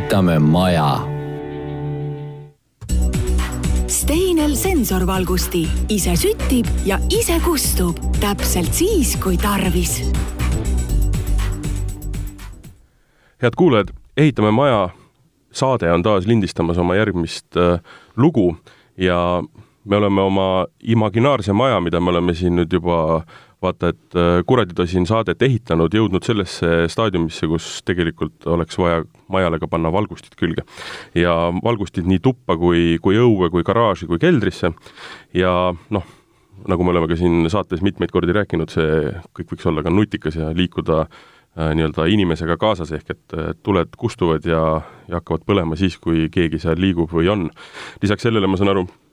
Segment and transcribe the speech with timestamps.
[0.00, 0.96] ehitame maja.
[3.86, 10.00] Steinel sensorvalgusti ise süttib ja ise kustub täpselt siis, kui tarvis.
[13.42, 14.88] head kuulajad, Ehitame maja
[15.52, 17.80] saade on taas lindistamas oma järgmist äh,
[18.16, 18.56] lugu
[18.96, 19.42] ja
[19.84, 23.22] me oleme oma imaginaarse maja, mida me oleme siin nüüd juba
[23.62, 29.68] vaata et äh, kuraditosin saadet ehitanud, jõudnud sellesse staadiumisse, kus tegelikult oleks vaja majale ka
[29.70, 30.64] panna valgustid külge.
[31.14, 31.34] ja
[31.64, 34.72] valgustid nii tuppa kui, kui õue, kui garaaži, kui keldrisse
[35.36, 35.52] ja
[35.90, 36.06] noh,
[36.68, 40.40] nagu me oleme ka siin saates mitmeid kordi rääkinud, see kõik võiks olla ka nutikas
[40.40, 44.64] ja liikuda äh, nii-öelda inimesega kaasas, ehk et tuled kustuvad ja,
[45.08, 47.48] ja hakkavad põlema siis, kui keegi seal liigub või on.
[48.02, 49.09] lisaks sellele ma saan aru, Äh,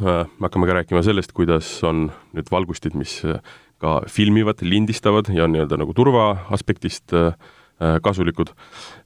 [0.00, 3.40] me hakkame ka rääkima sellest, kuidas on nüüd valgustid, mis äh,
[3.82, 7.32] ka filmivad, lindistavad ja on nii-öelda nagu turva aspektist äh,
[8.02, 8.52] kasulikud.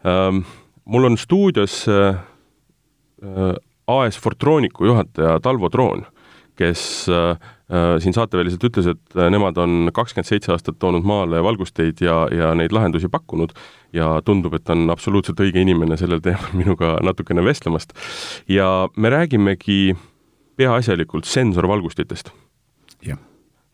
[0.09, 0.45] Ähm,
[0.85, 1.85] mul on stuudios
[3.87, 6.01] AS Fortronicu juhataja Talvo Troon,
[6.59, 7.07] kes
[8.03, 12.75] siin saateväliselt ütles, et nemad on kakskümmend seitse aastat toonud maale valgusteid ja, ja neid
[12.75, 13.55] lahendusi pakkunud
[13.95, 17.95] ja tundub, et on absoluutselt õige inimene sellel teemal minuga natukene vestlemast.
[18.51, 20.12] ja me räägimegi äh,
[20.57, 22.33] peaasjalikult sensorvalgustitest.
[23.07, 23.19] jah.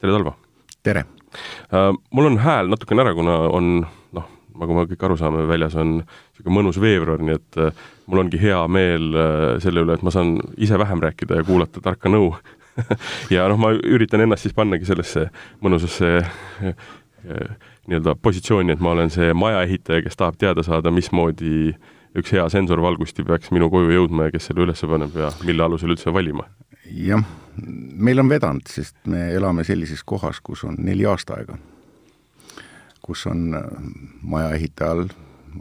[0.00, 0.34] tere, Talvo!
[0.82, 1.94] tere uh,!
[2.10, 3.72] Mul on hääl natukene ära, kuna on
[4.16, 8.24] noh, nagu me kõik aru saame, väljas on niisugune mõnus veebruar, nii et uh, mul
[8.24, 12.10] ongi hea meel uh, selle üle, et ma saan ise vähem rääkida ja kuulata tarka
[12.12, 12.32] nõu
[13.34, 15.28] ja noh, ma üritan ennast siis pannagi sellesse
[15.64, 16.22] mõnusasse
[17.88, 21.72] nii-öelda positsiooni, et ma olen see majaehitaja, kes tahab teada saada, mismoodi
[22.18, 25.92] üks hea sensorvalgusti peaks minu koju jõudma ja kes selle üles paneb ja mille alusel
[25.94, 26.46] üldse valima
[26.90, 27.24] jah,
[27.94, 31.58] meil on vedanud, sest me elame sellises kohas, kus on neli aastaaega,
[33.02, 33.66] kus on äh,
[34.22, 35.08] maja ehitajal,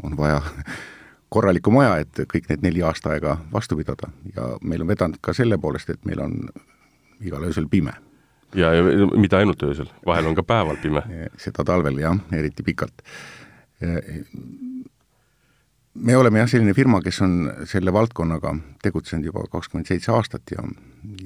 [0.04, 0.42] on vaja
[1.34, 5.60] korralikku maja, et kõik need neli aastaaega vastu pidada ja meil on vedanud ka selle
[5.62, 6.38] poolest, et meil on
[7.22, 7.94] igal öösel pime.
[8.56, 11.04] ja, ja mitte ainult öösel, vahel on ka päeval pime.
[11.44, 13.04] seda talvel jah, eriti pikalt
[15.98, 17.36] me oleme jah, selline firma, kes on
[17.70, 20.64] selle valdkonnaga tegutsenud juba kakskümmend seitse aastat ja,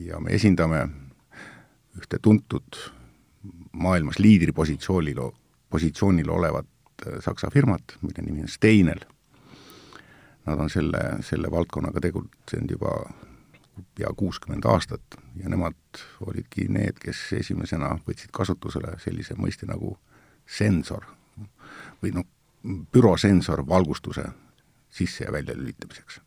[0.06, 0.84] ja me esindame
[1.98, 2.78] ühte tuntud
[3.72, 5.20] maailmas liidripositsioonil,
[5.70, 6.68] positsioonil olevat
[7.08, 9.04] äh, Saksa firmat, mille nimi on Steinel.
[10.46, 12.96] Nad on selle, selle valdkonnaga tegutsenud juba
[13.96, 19.96] pea kuuskümmend aastat ja nemad olidki need, kes esimesena võtsid kasutusele sellise mõiste nagu
[20.50, 21.06] sensor
[22.02, 22.26] või noh,
[22.94, 24.26] bürosensor valgustuse
[24.90, 26.22] sisse- ja väljalülitamiseks?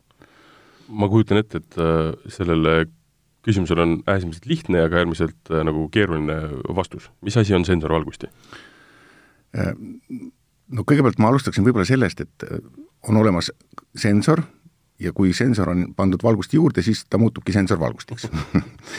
[0.87, 2.85] ma kujutan ette, et äh, sellele
[3.45, 6.39] küsimusele on äärmiselt lihtne ja ka äärmiselt äh, nagu keeruline
[6.75, 7.09] vastus.
[7.21, 8.29] mis asi on sensorvalgusti?
[9.57, 9.73] Äh,
[10.71, 12.45] no kõigepealt ma alustaksin võib-olla sellest, et
[13.05, 13.51] on olemas
[13.95, 14.41] sensor
[14.99, 18.29] ja kui sensor on pandud valgusti juurde, siis ta muutubki sensorvalgustiks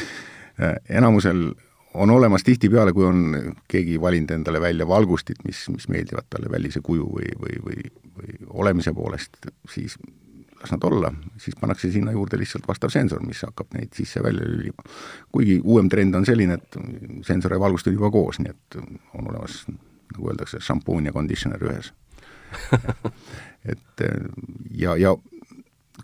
[0.99, 1.49] enamusel
[1.97, 6.83] on olemas tihtipeale, kui on keegi valinud endale välja valgustit, mis, mis meeldivad talle välise
[6.85, 9.97] kuju või, või, või, või olemise poolest, siis
[10.61, 14.85] las nad olla, siis pannakse sinna juurde lihtsalt vastav sensor, mis hakkab neid sisse-välja lülima.
[15.33, 16.79] kuigi uuem trend on selline, et
[17.27, 21.63] sensor ja valgust on juba koos, nii et on olemas, nagu öeldakse, šampuun ja conditioner
[21.63, 21.93] ühes
[23.73, 24.05] et
[24.71, 25.15] ja, ja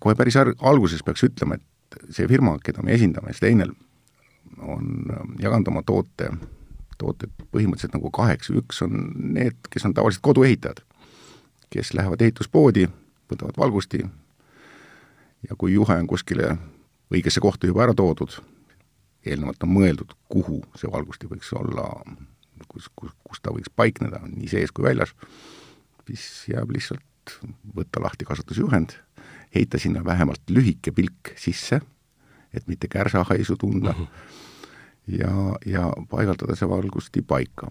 [0.00, 3.72] kohe päris alguses peaks ütlema, et see firma, keda me esindame, Steinel,
[4.62, 6.30] on jaganud oma toote,
[7.00, 8.98] tooted põhimõtteliselt nagu kaheks, üks on
[9.34, 10.82] need, kes on tavaliselt koduehitajad,
[11.72, 12.88] kes lähevad ehituspoodi,
[13.32, 14.02] võtavad valgusti
[15.48, 16.56] ja kui juhe on kuskile
[17.12, 18.34] õigesse kohta juba ära toodud,
[19.26, 21.86] eelnevalt on mõeldud, kuhu see valgusti võiks olla,
[22.68, 25.14] kus, kus, kus ta võiks paikneda, nii sees kui väljas,
[26.08, 27.36] siis jääb lihtsalt
[27.76, 28.96] võtta lahti kasutusjuhend,
[29.54, 31.80] heita sinna vähemalt lühike pilk sisse,
[32.52, 34.40] et mitte kärsahaisu tunda mm, -hmm
[35.06, 37.70] ja, ja paigaldada see valgusti paika.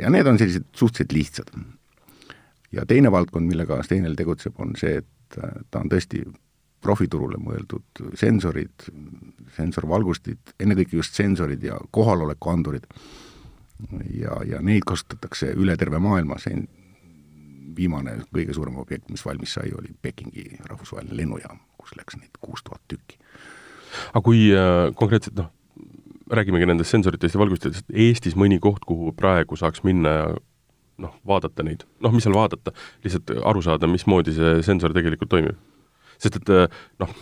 [0.00, 1.48] ja need on sellised suhteliselt lihtsad.
[2.72, 5.38] ja teine valdkond, millega Steinel tegutseb, on see, et
[5.70, 6.22] ta on tõesti
[6.84, 8.88] profiturule mõeldud sensorid,
[9.56, 12.86] sensorvalgustid, ennekõike just sensorid ja kohalolekuandurid.
[14.14, 16.56] ja, ja neid kasutatakse üle terve maailma, see
[17.78, 22.64] viimane kõige suurem objekt, mis valmis sai, oli Pekingi rahvusvaheline lennujaam, kus läks neid kuus
[22.66, 23.18] tuhat tükki.
[24.12, 25.52] aga kui äh, konkreetselt noh,
[26.30, 30.26] räägimegi nendest sensoritest ja valgustitest, Eestis mõni koht, kuhu praegu saaks minna ja
[31.02, 35.58] noh, vaadata neid, noh, mis seal vaadata, lihtsalt aru saada, mismoodi see sensor tegelikult toimib.
[36.18, 36.54] Sest et
[37.02, 37.12] noh,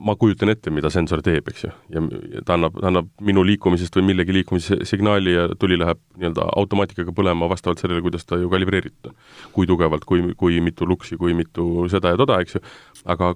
[0.00, 2.02] ma kujutan ette, mida sensor teeb, eks ju, ja
[2.46, 7.12] ta annab, ta annab minu liikumisest või millegi liikumise signaali ja tuli läheb nii-öelda automaatikaga
[7.16, 9.20] põlema vastavalt sellele, kuidas ta ju kalibreeritud on.
[9.52, 12.64] kui tugevalt, kui, kui mitu luksi, kui mitu seda ja toda, eks ju,
[13.12, 13.34] aga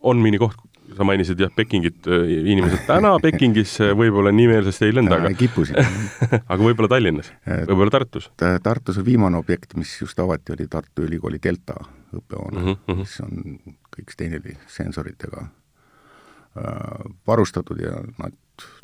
[0.00, 0.56] on mõni koht,
[0.96, 5.76] sa mainisid jah, Pekingit, inimesed täna Pekingis võib-olla nii meelsasti ei lenda, aga kippusid
[6.52, 8.32] aga võib-olla Tallinnas, võib-olla Tartus?
[8.40, 11.76] Tartus on viimane objekt, mis just avati, oli Tartu Ülikooli Delta
[12.16, 13.04] õppehoone mm, -hmm.
[13.04, 15.46] mis on kõik Steineri sensoritega
[16.56, 18.32] Äh, varustatud ja nad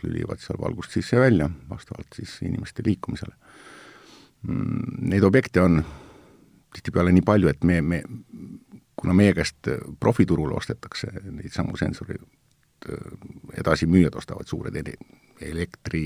[0.03, 3.35] lülivad seal valgust sisse ja välja, vastavalt siis inimeste liikumisele.
[4.47, 5.81] Mm, neid objekte on
[6.75, 7.99] tihtipeale nii palju, et me, me,
[8.95, 9.67] kuna meie käest
[9.99, 12.23] profiturul ostetakse neid samu sensoreid,
[12.87, 13.17] äh,
[13.59, 14.79] edasimüüjad ostavad suured
[15.41, 16.05] elektri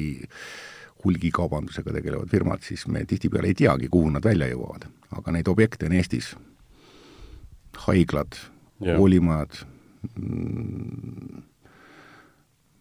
[1.05, 4.89] hulgikaubandusega tegelevad firmad, siis me tihtipeale ei teagi, kuhu nad välja jõuavad.
[5.13, 6.33] aga neid objekte on Eestis,
[7.85, 8.41] haiglad,
[8.81, 9.61] koolimajad,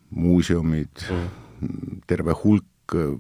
[0.09, 3.13] muuseumid mm., terve hulk äh,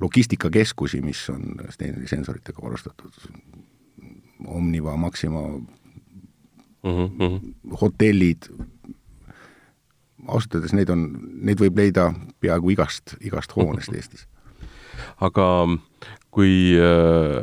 [0.00, 3.12] logistikakeskusi, mis on Steineri sensoritega varustatud,
[4.46, 5.62] Omniva, Maxima mm,
[6.82, 7.54] -hmm.
[7.80, 8.42] hotellid,
[10.26, 11.04] ausalt öeldes neid on,
[11.42, 13.92] neid võib leida peaaegu igast, igast hoonest.
[13.98, 14.26] Eestis.
[15.20, 15.46] Aga
[16.30, 17.40] kui äh,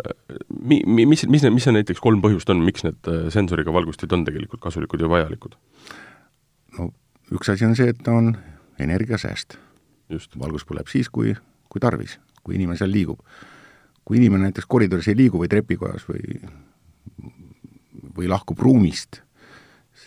[0.49, 4.13] mi-, mi-, mis, mis mis see näiteks kolm põhjust on, miks need äh, sensoriga valgustid
[4.15, 5.57] on tegelikult kasulikud ja vajalikud?
[6.77, 6.91] no
[7.35, 8.31] üks asi on see, et ta on
[8.79, 9.57] energiasääst.
[10.39, 11.35] valgus põleb siis, kui,
[11.67, 13.19] kui tarvis, kui inimene seal liigub.
[14.07, 16.39] kui inimene näiteks koridoris ei liigu või trepikojas või,
[18.15, 19.21] või lahkub ruumist,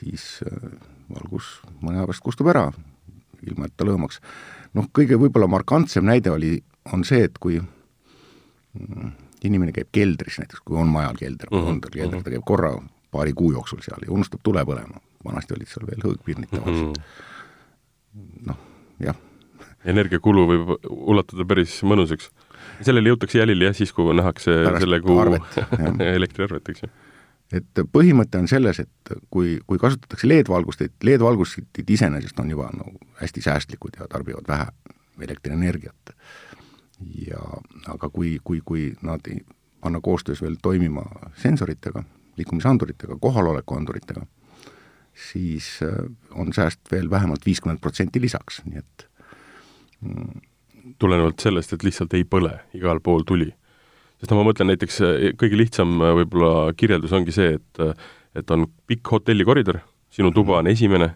[0.01, 0.71] siis äh,
[1.11, 2.71] valgus mõne aja pärast kustub ära,
[3.45, 4.21] ilma et ta lõõmaks.
[4.75, 9.13] noh, kõige võib-olla markantsem näide oli, on see, et kui mm,
[9.47, 11.75] inimene käib keldris näiteks, kui on majal kelder mm, -hmm.
[11.75, 12.75] on tal kelder, ta käib korra
[13.11, 17.05] paari kuu jooksul seal ja unustab tule põlema vanasti olid seal veel hõõgpirnid tavaliselt mm.
[18.15, 18.47] -hmm.
[18.47, 18.59] noh,
[19.01, 19.17] jah.
[19.85, 22.31] energiakulu võib ulatuda päris mõnusaks.
[22.83, 25.21] sellele jõutakse jälile jah, siis kui nähakse Pärast selle kuu
[26.19, 26.93] elektriarvet, eks ju
[27.53, 33.43] et põhimõte on selles, et kui, kui kasutatakse LED-valgusteid, LED-valgustid iseenesest on juba no hästi
[33.43, 34.69] säästlikud ja tarbivad vähe
[35.27, 36.15] elektrienergiat.
[37.29, 37.41] Ja
[37.89, 39.27] aga kui, kui, kui nad
[39.81, 41.03] panna koostöös veel toimima
[41.37, 42.03] sensoritega,
[42.37, 44.27] liikumisanduritega, kohalolekuanduritega,
[45.33, 49.07] siis äh, on sääst veel vähemalt viiskümmend protsenti lisaks, nii et
[50.01, 50.41] mm.
[50.99, 53.51] tulenevalt sellest, et lihtsalt ei põle, igal pool tuli.
[54.21, 57.85] sest no ma mõtlen näiteks, äh, kõige lihtsam äh, võib-olla kirjeldus ongi see, et
[58.39, 59.81] et on pikk hotellikoridor,
[60.15, 61.09] sinu tuba on esimene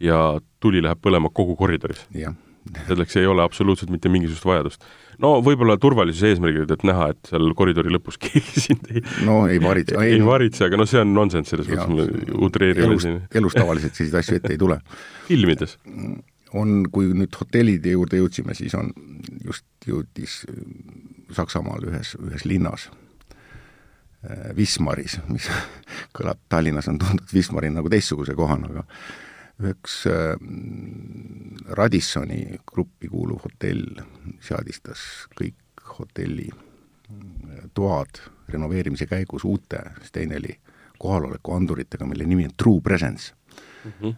[0.00, 2.06] ja tuli läheb põlema kogu koridoris.
[2.86, 4.84] Selleks ei ole absoluutselt mitte mingisugust vajadust
[5.22, 9.60] no võib-olla turvalisuse eesmärgil, et näha, et seal koridori lõpus keegi sind ei no ei
[9.62, 9.98] varitse.
[10.00, 13.20] ei, ei varitse, aga noh, see on nonsense selles mõttes, me utreerime siin.
[13.40, 14.78] elus tavaliselt selliseid asju ette ei tule.
[15.30, 15.78] filmides?
[16.58, 18.90] on, kui nüüd hotellide juurde jõudsime, siis on,
[19.44, 20.42] just jõudis
[21.32, 22.90] Saksamaal ühes, ühes linnas,
[24.26, 25.48] äh, Wismaris, mis
[26.16, 28.84] kõlab, Tallinnas on tuntud Wismari nagu teistsuguse kohana, aga
[29.60, 30.36] üheks äh,
[31.76, 34.02] Radissoni gruppi kuuluv hotell
[34.40, 40.56] seadistas kõik hotelli äh, toad renoveerimise käigus uute Steineli
[41.02, 43.34] kohalolekuanduritega, mille nimi on True Presence
[43.84, 43.92] mm.
[44.00, 44.14] -hmm.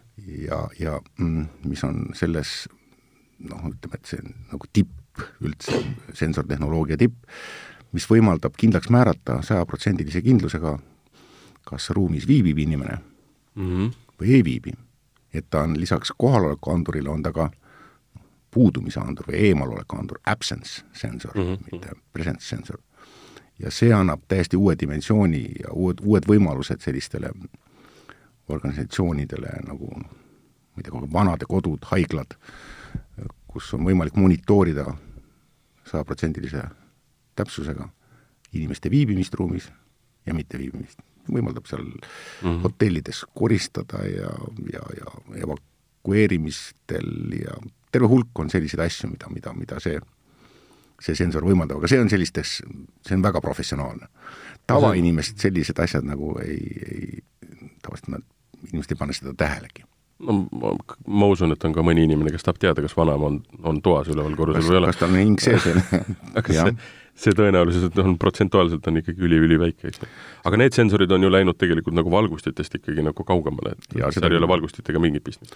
[0.47, 2.67] ja, ja mm, mis on selles
[3.39, 5.79] noh, ütleme, et see on nagu tipp üldse,
[6.13, 7.15] sensortehnoloogia tipp,
[7.95, 10.77] mis võimaldab kindlaks määrata sajaprotsendilise kindlusega,
[11.65, 12.97] kas ruumis viibib inimene
[13.55, 13.93] mm -hmm.
[14.19, 14.73] või ei viibi
[15.37, 17.49] et ta on lisaks kohalolekuandurile, on ta ka
[18.51, 21.71] puudumise andur või eemaloleku andur, absence sensor mm, -hmm.
[21.71, 22.77] mitte presence sensor.
[23.59, 27.31] ja see annab täiesti uue dimensiooni ja uued, uued võimalused sellistele
[28.47, 29.87] organisatsioonidele nagu
[30.75, 32.35] ma ei tea, vanade kodud, haiglad,
[33.47, 34.85] kus on võimalik monitoorida
[35.87, 36.63] sajaprotsendilise
[37.35, 37.89] täpsusega
[38.53, 39.71] inimeste viibimist ruumis
[40.25, 40.99] ja mitteviibimist
[41.31, 42.01] võimaldab seal mm
[42.41, 42.59] -hmm.
[42.63, 44.31] hotellides koristada ja,
[44.73, 45.13] ja, ja
[45.43, 47.55] evakueerimistel ja
[47.91, 49.99] terve hulk on selliseid asju, mida, mida, mida see,
[51.01, 52.61] see sensor võimaldab, aga see on sellistes,
[53.07, 54.07] see on väga professionaalne.
[54.67, 57.19] tavainimesed sellised asjad nagu ei, ei,
[57.81, 58.23] tavaliselt nad,
[58.71, 59.85] inimesed ei pane seda tähelegi
[60.19, 60.71] no ma,
[61.07, 64.09] ma usun, et on ka mõni inimene, kes tahab teada, kas vanaema on, on toas
[64.11, 64.91] üleval korrusel või ei ole.
[64.91, 65.81] kas tal on hing sees veel
[66.39, 66.75] aga see,
[67.15, 70.07] see tõenäoliselt on protsentuaalselt on ikkagi üli-üliväike, eks ju.
[70.49, 74.31] aga need sensorid on ju läinud tegelikult nagu valgustitest ikkagi nagu kaugemale, et ja, seal
[74.31, 75.55] ei ole valgustitega mingit pistmist.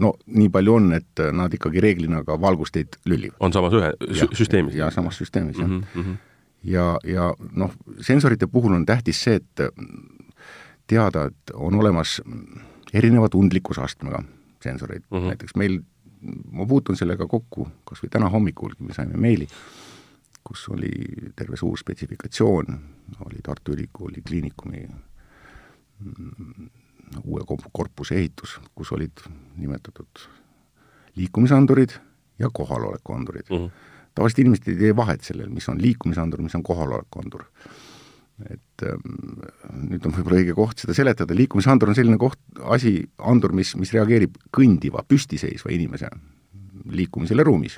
[0.00, 3.38] no nii palju on, et nad ikkagi reeglina ka valgusteid lüllivad.
[3.40, 4.76] on samas ühe ja, süsteemis?
[4.76, 5.84] jaa, samas süsteemis, jah mm.
[5.94, 6.18] -hmm.
[6.74, 9.66] ja, ja noh, sensorite puhul on tähtis see, et
[10.90, 12.20] teada, et on olemas
[12.92, 14.22] erineva tundlikkusastmega
[14.62, 15.32] sensoreid mm, -hmm.
[15.32, 15.80] näiteks meil,
[16.52, 19.48] ma puutun sellega kokku, kas või täna hommikulgi me saime meili,
[20.44, 20.90] kus oli
[21.36, 22.80] terve suur spetsifikatsioon,
[23.26, 24.86] oli Tartu Ülikooli Kliinikumi
[26.00, 26.70] mm,
[27.24, 29.24] uue korpuse ehitus, kus olid
[29.56, 30.26] nimetatud
[31.16, 31.90] liikumisandurid
[32.38, 33.56] ja kohalolekuandurid mm.
[33.56, 33.70] -hmm.
[34.14, 37.44] tavaliselt inimesed ei tee vahet sellel, mis on liikumisandur, mis on kohalolekuandur.
[38.50, 39.16] et ähm,
[39.90, 42.38] nüüd on võib-olla õige koht seda seletada, liikumisandur on selline koht,
[42.72, 46.08] asi, andur, mis, mis reageerib kõndiva, püstiseisva inimese
[46.88, 47.76] liikumisele ruumis.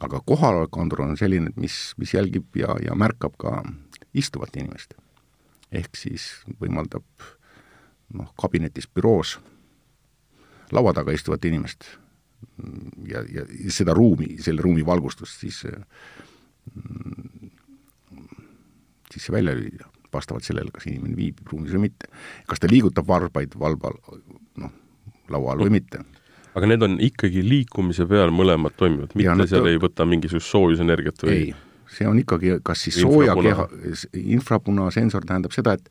[0.00, 3.62] Aga kohalolekuandur on selline, mis, mis jälgib ja, ja märkab ka
[4.14, 4.94] istuvat inimest.
[5.74, 7.04] ehk siis võimaldab
[8.14, 9.38] noh, kabinetis, büroos
[10.72, 11.86] laua taga istuvat inimest
[13.08, 15.64] ja, ja seda ruumi, selle ruumi valgustust siis
[16.74, 17.50] mm,
[19.14, 22.10] siis välja lülida, vastavalt sellele, kas inimene viibib ruumis või mitte.
[22.46, 23.98] kas ta liigutab varbaid valval,
[24.62, 24.72] noh,
[25.30, 26.02] laua all või mitte.
[26.54, 31.26] Aga need on ikkagi liikumise peal mõlemad toimivad, mitte ja, seal ei võta mingisugust soojusenergiat
[31.26, 31.34] või?
[31.34, 31.54] ei,
[31.90, 33.68] see on ikkagi kas siis sooja keha,
[34.38, 35.90] infrapunasensor tähendab seda, et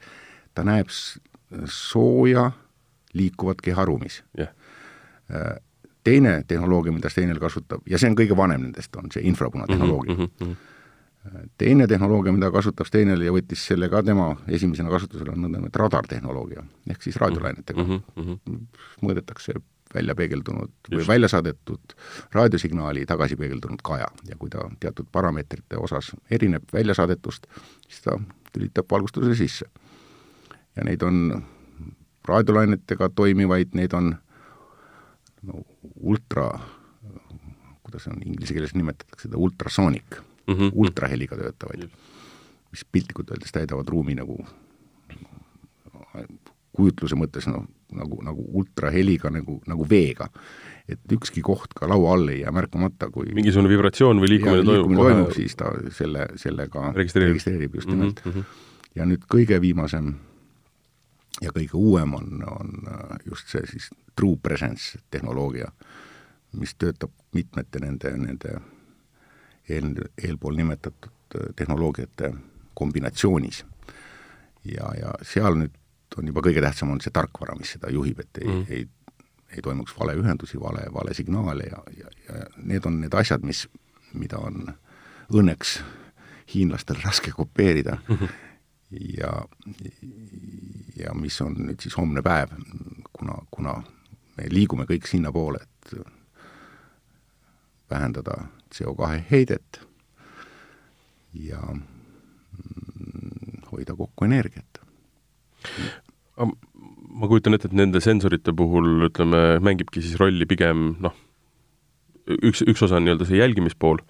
[0.55, 0.91] ta näeb
[1.69, 2.51] sooja
[3.13, 4.53] liikuvat keharuumis yeah
[6.03, 10.29] teine tehnoloogia, mida Steinel kasutab, ja see on kõige vanem nendest, on see infrapunatehnoloogia mm.
[10.41, 10.55] -hmm.
[11.57, 16.63] teine tehnoloogia, mida kasutab Steinel ja võttis selle ka tema esimesena kasutusele, on nõndanimetatud radartehnoloogia,
[16.89, 18.01] ehk siis raadiolainetega mm.
[18.17, 18.65] -hmm.
[19.01, 19.55] mõõdetakse
[19.95, 21.07] välja peegeldunud või Just.
[21.07, 21.95] välja saadetud
[22.31, 27.47] raadiosignaali tagasi peegeldunud kaja ja kui ta teatud parameetrite osas erineb väljasaadetust,
[27.87, 28.17] siis ta
[28.53, 29.65] tülitab valgustuse sisse.
[30.75, 31.43] ja neid on
[32.27, 34.15] raadiolainetega toimivaid, neid on
[35.43, 35.63] no
[35.99, 36.47] ultra,
[37.83, 40.15] kuidas on inglise keeles nimetatakse seda, ultrasoonik
[40.47, 40.71] mm, -hmm.
[40.73, 41.89] ultraheliga töötavaid,
[42.71, 44.39] mis piltlikult öeldes täidavad ruumi nagu
[46.73, 47.65] kujutluse mõttes noh,
[47.97, 50.29] nagu, nagu ultraheliga nagu, nagu veega.
[50.87, 54.97] et ükski koht ka laua all ei jää märkamata, kui mingisugune vibratsioon või liikumine toimub
[54.97, 58.31] kohe toimub, siis ta selle, sellega registreerib, registreerib just nimelt mm.
[58.31, 58.43] -hmm.
[58.95, 60.11] ja nüüd kõige viimasem
[61.41, 62.71] ja kõige uuem on, on
[63.25, 65.71] just see siis true presence tehnoloogia,
[66.59, 68.57] mis töötab mitmete nende, nende
[69.69, 72.33] eel, eelpool nimetatud äh, tehnoloogiate
[72.73, 73.65] kombinatsioonis.
[74.65, 75.73] ja, ja seal nüüd
[76.17, 78.87] on juba kõige tähtsam on see tarkvara, mis seda juhib, et ei mm., ei,
[79.55, 83.67] ei toimuks valeühendusi, vale, vale signaale ja, ja, ja need on need asjad, mis,
[84.13, 84.73] mida on
[85.33, 85.77] õnneks
[86.53, 88.15] hiinlastel raske kopeerida mm.
[88.21, 88.29] -hmm.
[89.17, 89.45] ja,
[90.95, 92.49] ja mis on nüüd siis homne päev,
[93.13, 93.77] kuna, kuna
[94.37, 95.95] me liigume kõik sinnapoole, et
[97.89, 99.81] vähendada CO2 heidet
[101.33, 101.81] ja mm,
[103.71, 104.81] hoida kokku energiat.
[106.37, 111.15] Ma kujutan ette, et nende sensorite puhul ütleme, mängibki siis rolli pigem noh,
[112.25, 114.01] üks, üks osa on nii-öelda see jälgimispool,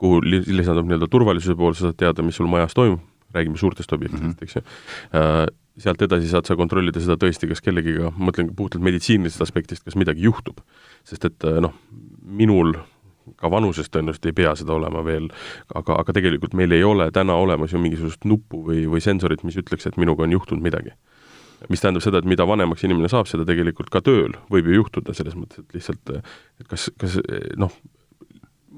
[0.00, 3.02] kuhu lisandub nii-öelda turvalisuse pool, sa saad teada, mis sul majas toimub,
[3.36, 4.44] räägime suurtest objektidest mm, -hmm.
[4.44, 4.62] eks ju
[5.20, 5.46] äh,,
[5.78, 9.96] sealt edasi saad sa kontrollida seda tõesti, kas kellegiga, ma mõtlen puhtalt meditsiinilisest aspektist, kas
[9.96, 10.62] midagi juhtub.
[11.04, 11.74] sest et äh, noh,
[12.22, 12.74] minul
[13.36, 15.28] ka vanuses tõenäoliselt ei pea seda olema veel,
[15.74, 19.58] aga, aga tegelikult meil ei ole täna olemas ju mingisugust nuppu või, või sensorit, mis
[19.60, 20.94] ütleks, et minuga on juhtunud midagi.
[21.68, 25.14] Mis tähendab seda, et mida vanemaks inimene saab, seda tegelikult ka tööl võib ju juhtuda,
[25.16, 27.18] selles mõttes, et lihtsalt et kas, kas
[27.58, 27.74] noh,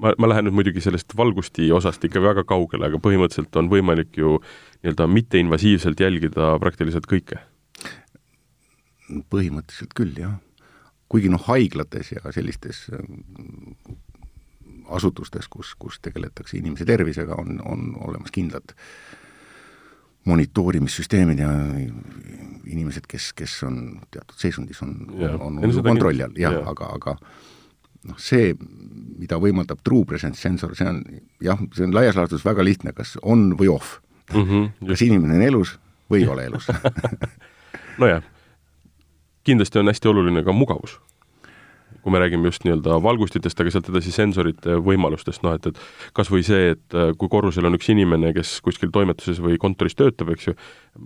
[0.01, 4.17] ma, ma lähen nüüd muidugi sellest valgusti osast ikka väga kaugele, aga põhimõtteliselt on võimalik
[4.19, 7.41] ju nii-öelda mitteinvasiivselt jälgida praktiliselt kõike?
[9.31, 10.37] põhimõtteliselt küll, jah.
[11.11, 13.01] kuigi noh, haiglates ja sellistes äh,
[14.95, 18.71] asutustes, kus, kus tegeletakse inimese tervisega, on, on olemas kindlad
[20.25, 21.49] monitoorimissüsteemid ja
[22.71, 23.77] inimesed, kes, kes on
[24.13, 24.93] teatud seisundis, on,
[25.39, 27.15] on, on kontrolli all, jah ja., aga, aga
[28.07, 28.53] noh, see,
[29.21, 31.01] mida võimaldab true presence sensor, see on
[31.43, 33.99] jah, see on laias laastus väga lihtne, kas on või off.
[34.31, 34.45] Mm.
[34.47, 35.73] -hmm, kas inimene on elus
[36.11, 36.69] või ei ole elus.
[38.01, 38.23] Nojah,
[39.43, 40.99] kindlasti on hästi oluline ka mugavus
[42.03, 45.81] kui me räägime just nii-öelda valgustitest, aga sealt edasi sensorite võimalustest, noh et, et
[46.17, 49.97] kas või see, et äh, kui korrusel on üks inimene, kes kuskil toimetuses või kontoris
[49.99, 50.55] töötab, eks ju,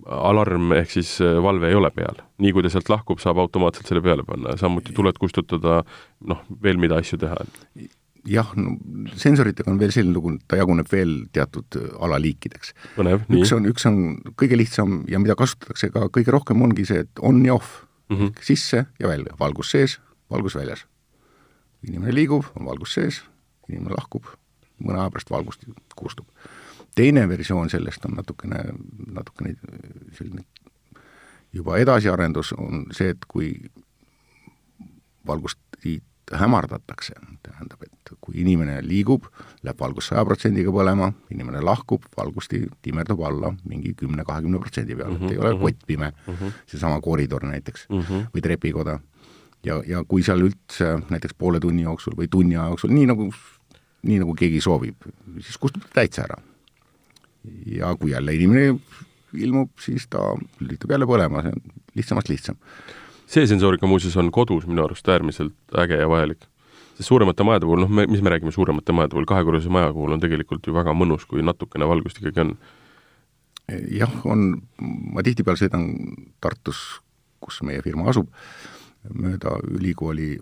[0.06, 2.24] alarm ehk siis äh, valve ei ole peal.
[2.42, 5.82] nii kui ta sealt lahkub, saab automaatselt selle peale panna, samuti tuled kustutada,
[6.26, 7.38] noh, veel mida asju teha
[8.26, 8.76] jah, no
[9.18, 12.72] sensoritega on veel selline lugu, ta jaguneb veel teatud äh, alaliikideks.
[12.98, 14.00] üks on, üks on
[14.38, 18.16] kõige lihtsam ja mida kasutatakse ka kõige rohkem, ongi see, et on ja off mm,
[18.16, 18.34] -hmm.
[18.42, 19.98] sisse ja välja, valgus sees,
[20.30, 20.86] valgus väljas.
[21.86, 23.22] inimene liigub, on valgus sees,
[23.68, 24.24] inimene lahkub,
[24.82, 25.58] mõne aja pärast valgus
[25.96, 26.26] kustub.
[26.94, 28.64] teine versioon sellest on natukene,
[29.06, 29.54] natukene
[30.12, 30.44] selline
[31.52, 33.52] juba edasiarendus, on see, et kui
[35.26, 36.00] valgusti
[36.34, 39.28] hämardatakse, tähendab, et kui inimene liigub,
[39.62, 45.20] läheb valgus saja protsendiga põlema, inimene lahkub, valgusti timerdub alla mingi kümne-kahekümne protsendi peale mm,
[45.20, 45.62] -hmm, et ei ole mhm.
[45.62, 48.26] kottpime mm -hmm., seesama koridor näiteks mm -hmm.
[48.34, 48.98] või trepikoda.
[49.66, 53.30] Ja, ja kui seal üldse näiteks poole tunni jooksul või tunni aja jooksul, nii nagu,
[54.06, 55.08] nii nagu keegi soovib,
[55.40, 56.38] siis kustub ta täitsa ära.
[57.66, 58.78] ja kui jälle inimene
[59.36, 62.56] ilmub, siis ta lülitab jälle põlema, see on lihtsamast lihtsam
[63.26, 66.46] see sensoorika muuseas on kodus minu arust äärmiselt äge ja vajalik.
[66.96, 70.14] sest suuremate majade puhul, noh, me, mis me räägime suuremate majade puhul, kahekorruselise maja puhul
[70.14, 72.54] on tegelikult ju väga mõnus, kui natukene valgust ikkagi on.
[73.90, 74.46] jah, on,
[75.12, 75.90] ma tihtipeale sõidan
[76.40, 77.02] Tartus,
[77.42, 78.30] kus meie firma asub,
[79.14, 80.36] mööda ülikooli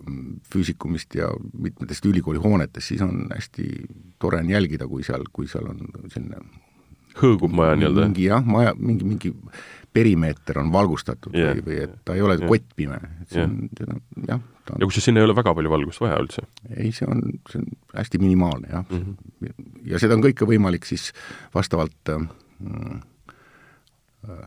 [0.51, 3.69] füüsikumist ja mitmetest ülikooli hoonetest, siis on hästi
[4.19, 5.81] tore on jälgida, kui seal, kui seal on
[6.13, 6.41] selline
[7.19, 8.07] hõõgub maja nii-öelda?
[8.09, 9.31] mingi jah, maja, mingi, mingi
[9.95, 11.55] perimeeter on valgustatud yeah.
[11.55, 12.49] või, või et ta ei ole yeah.
[12.51, 14.43] kottpime, et see on, seda jah.
[14.67, 16.45] ja kusjuures sinna ei ole väga palju valgust vaja üldse?
[16.73, 19.03] ei, see on, see on hästi minimaalne jah mm.
[19.03, 19.73] -hmm.
[19.91, 21.11] ja seda on kõike võimalik siis
[21.55, 23.03] vastavalt mm,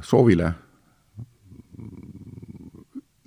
[0.05, 0.53] soovile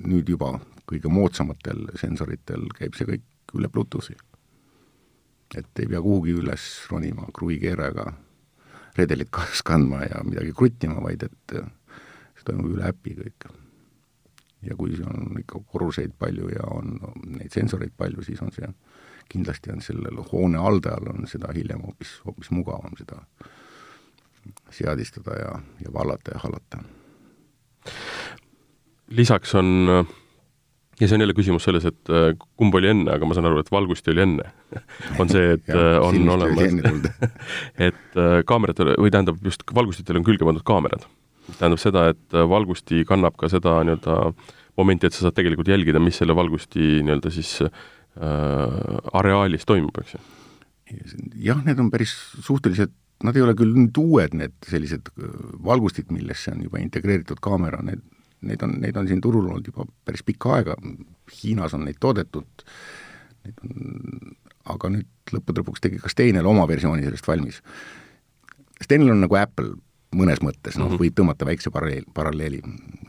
[0.01, 4.15] nüüd juba kõige moodsamatel sensoritel käib see kõik üle Bluetoothi.
[5.57, 8.13] et ei pea kuhugi üles ronima kruvikeerajaga
[8.97, 13.49] redelit kaasas kandma ja midagi kruttima, vaid et see toimub üle äpi kõik.
[14.61, 18.67] ja kui on ikka korruseid palju ja on neid sensoreid palju, siis on see,
[19.31, 23.23] kindlasti on sellel hoone haldajal on seda hiljem hoopis, hoopis mugavam seda
[24.69, 26.83] seadistada ja, ja vallata ja hallata.
[29.09, 30.05] lisaks on
[31.01, 33.61] ja see on jälle küsimus selles, et äh, kumb oli enne, aga ma saan aru,
[33.63, 34.51] et valgusti oli enne.
[35.21, 37.31] On see, et ja, äh, on olemas.
[37.89, 41.07] et äh, kaameratel või tähendab just valgustitel on külge pandud kaamerad.
[41.57, 44.17] Tähendab seda, et valgusti kannab ka seda nii-öelda
[44.79, 47.73] momenti, et sa saad tegelikult jälgida, mis selle valgusti nii-öelda siis äh,
[49.17, 50.23] areaalis toimub, eks ju?
[51.39, 52.11] jah, need on päris
[52.43, 52.91] suhteliselt,
[53.23, 55.07] nad ei ole küll nüüd uued, need sellised
[55.63, 58.01] valgustid, millesse on juba integreeritud kaamera, need,
[58.47, 60.75] neid on, neid on siin turul olnud juba päris pikka aega,
[61.31, 62.65] Hiinas on neid toodetud,
[63.45, 64.35] neid on,
[64.73, 67.61] aga nüüd lõppude lõpuks tegi ka Steinel oma versiooni sellest valmis.
[68.81, 69.75] Steinel on nagu Apple
[70.17, 72.61] mõnes mõttes, noh mm -hmm., võib tõmmata väikse paralleel, paralleeli,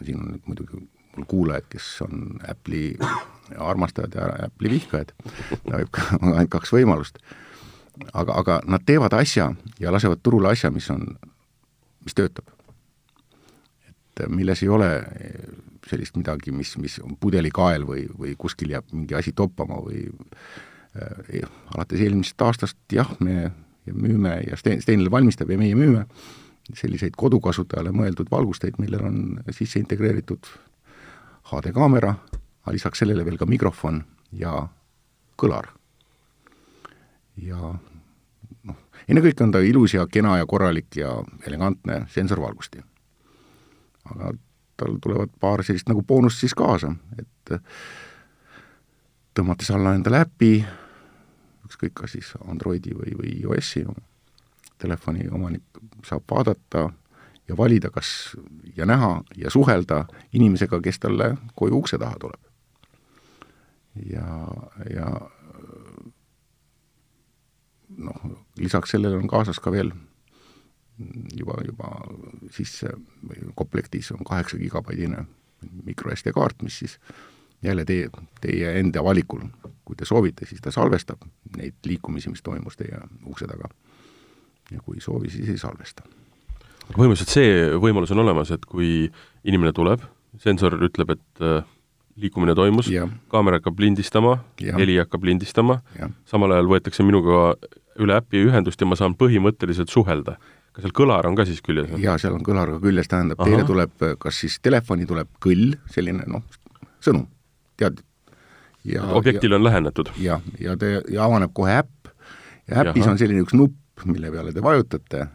[0.05, 0.83] siin on nüüd muidugi
[1.16, 2.97] mul kuulajad, kes on Apple'i
[3.59, 5.12] armastajad ja Apple'i vihkajad,
[6.21, 7.18] on ainult kaks võimalust.
[8.12, 11.05] aga, aga nad teevad asja ja lasevad turule asja, mis on,
[12.05, 12.49] mis töötab.
[14.12, 14.88] Et milles ei ole
[15.88, 21.48] sellist midagi, mis, mis on pudelikael või, või kuskil jääb mingi asi toppama või äh,
[21.75, 23.51] alates eelmisest aastast jah, me
[23.87, 26.07] müüme ja Sten-, Stenil valmistab ja meie müüme
[26.79, 29.16] selliseid kodukasutajale mõeldud valgusteid, millel on
[29.51, 30.46] sisse integreeritud
[31.51, 32.14] HD kaamera,
[32.62, 34.03] aga lisaks sellele veel ka mikrofon
[34.38, 34.68] ja
[35.40, 35.72] kõlar.
[37.37, 37.59] ja
[38.62, 42.83] noh, ennekõike on ta ilus ja kena ja korralik ja elegantne sensorvalgusti.
[44.14, 44.33] Aga
[44.77, 47.59] tal tulevad paar sellist nagu boonust siis kaasa, et
[49.37, 50.55] tõmmates alla endale äpi,
[51.68, 53.85] ükskõik kas siis Androidi või, või iOS-i
[54.83, 56.88] telefoni omanik saab vaadata
[57.48, 58.37] ja valida, kas
[58.77, 62.40] ja näha ja suhelda inimesega, kes talle koju ukse taha tuleb.
[64.09, 64.27] ja,
[64.90, 65.09] ja
[67.98, 68.22] noh,
[68.57, 69.92] lisaks sellele on kaasas ka veel
[71.37, 71.90] juba, juba
[72.50, 72.90] sisse
[73.55, 75.26] komplektis on kaheksa gigabaidine
[75.85, 76.98] micro SD kaart, mis siis
[77.62, 78.09] jälle teie,
[78.40, 79.44] teie enda valikul,
[79.85, 81.22] kui te soovite, siis ta salvestab
[81.57, 83.70] neid liikumisi, mis toimus teie ukse taga
[84.72, 86.05] ja kui ei soovi, siis ei salvesta.
[86.92, 89.11] põhimõtteliselt see võimalus on olemas, et kui
[89.44, 90.02] inimene tuleb,
[90.42, 91.62] sensor ütleb, et äh,
[92.20, 92.90] liikumine toimus,
[93.33, 95.81] kaamera hakkab lindistama, heli hakkab lindistama,
[96.28, 97.55] samal ajal võetakse minuga
[98.00, 100.38] üle äpi ühendust ja ma saan põhimõtteliselt suhelda.
[100.73, 101.91] Kas seal kõlar on ka siis küljes?
[102.01, 106.25] jaa, seal on kõlar ka küljes, tähendab, teile tuleb, kas siis telefoni tuleb kõll, selline
[106.31, 106.45] noh,
[107.05, 107.27] sõnum,
[107.81, 108.01] tead.
[108.89, 110.15] ja objektile on lähenetud?
[110.23, 112.13] jah, ja te, ja avaneb kohe äpp
[112.69, 113.15] ja äpis Jaha.
[113.15, 115.27] on selline üks nupp, mille peale te vajutate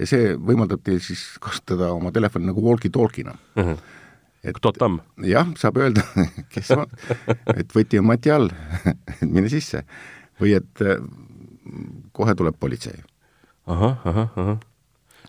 [0.00, 3.62] ja see võimaldab teil siis kasutada oma telefoni nagu walkie-talkie'na mm.
[3.62, 3.78] -hmm.
[4.50, 4.98] et Totam.
[5.22, 6.02] jah, saab öelda,
[6.54, 6.86] kes on,
[7.54, 8.50] et võti on mati all
[9.36, 9.84] mine sisse.
[10.40, 10.98] või et äh,
[12.12, 12.98] kohe tuleb politsei.
[13.66, 14.71] ahah, ahah, ahah ja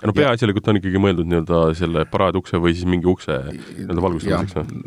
[0.07, 4.83] no peaasjalikult on ikkagi mõeldud nii-öelda selle paraadukse või siis mingi ukse nii-öelda valgustamiseks või?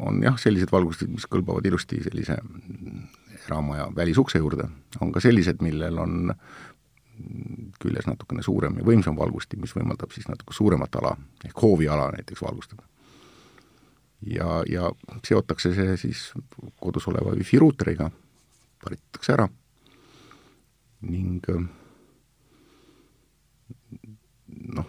[0.00, 2.38] on jah, sellised valgustid, mis kõlbavad ilusti sellise
[3.46, 4.68] eramaja välisukse juurde,
[5.00, 6.30] on ka sellised, millel on
[7.80, 11.12] küljes natukene suurem ja võimsam valgustik, mis võimaldab siis natuke suuremat ala
[11.44, 12.86] ehk hooviala näiteks valgustada.
[14.26, 14.90] ja, ja
[15.26, 16.30] seotakse see siis
[16.80, 18.10] kodus oleva wifi ruuteriga,
[18.84, 19.48] paritatakse ära
[21.00, 21.44] ning
[24.76, 24.88] noh,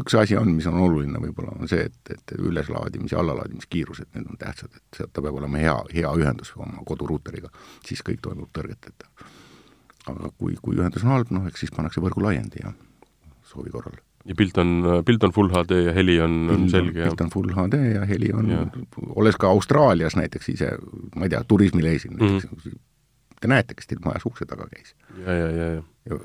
[0.00, 4.30] üks asi on, mis on oluline võib-olla, on see, et, et üleslaadimis- ja allalaadimiskiirused, need
[4.30, 7.50] on tähtsad, et see, ta peab olema hea, hea ühendus oma koduruuteriga,
[7.86, 9.08] siis kõik toimub tõrgeteta.
[10.06, 12.72] aga kui, kui ühendus on halb, noh, eks siis pannakse võrgulaiendi ja
[13.46, 13.96] soovi korral.
[14.26, 17.30] ja pilt on, pilt on full HD ja heli on, on selge ja pilt on
[17.30, 18.52] full HD ja heli on,
[19.14, 20.74] olles ka Austraalias näiteks ise,
[21.16, 22.42] ma ei tea, turismileisil mm -hmm.
[22.42, 22.76] näiteks,
[23.40, 24.94] te näete, kes teil majas ukse taga käis.
[25.24, 26.18] ja, ja, ja, ja, ja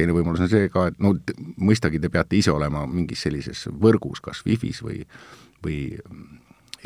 [0.00, 1.14] teine võimalus on see ka, et no
[1.60, 5.04] mõistagi te peate ise olema mingis sellises võrgus, kas Wi-Fi-s või,
[5.64, 5.80] või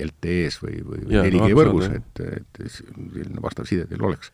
[0.02, 4.32] LTE-s või, või 4G no, võrgus, et, et selline vastav side teil oleks.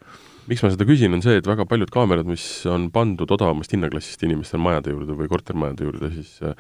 [0.49, 4.25] miks ma seda küsin, on see, et väga paljud kaamerad, mis on pandud odavamast hinnaklassist
[4.27, 6.57] inimestel majade juurde või kortermajade juurde, siis äh,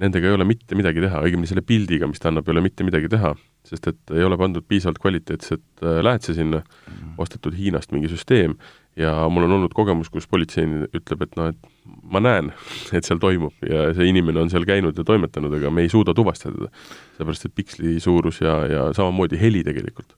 [0.00, 2.86] nendega ei ole mitte midagi teha, õigemini selle pildiga, mis ta annab, ei ole mitte
[2.86, 3.34] midagi teha,
[3.68, 7.16] sest et ei ole pandud piisavalt kvaliteetset äh, lähedse sinna, mm.
[7.20, 8.56] ostetud Hiinast mingi süsteem
[8.98, 12.52] ja mul on olnud kogemus, kus politsei ütleb, et noh, et ma näen,
[12.96, 16.14] et seal toimub ja see inimene on seal käinud ja toimetanud, aga me ei suuda
[16.16, 16.86] tuvastada teda.
[17.16, 20.16] sellepärast, et piksli suurus ja, ja samamoodi heli tegelikult.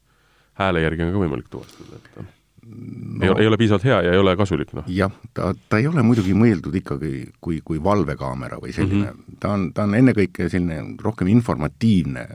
[0.61, 2.25] hääle järgi on ka võimalik tuvastada, et no.
[3.23, 4.89] ei, ole, ei ole piisavalt hea ja ei ole kasulik, noh.
[4.93, 9.39] jah, ta, ta ei ole muidugi mõeldud ikkagi kui, kui valvekaamera või selline mm, -hmm.
[9.41, 12.27] ta on, ta on ennekõike selline rohkem informatiivne.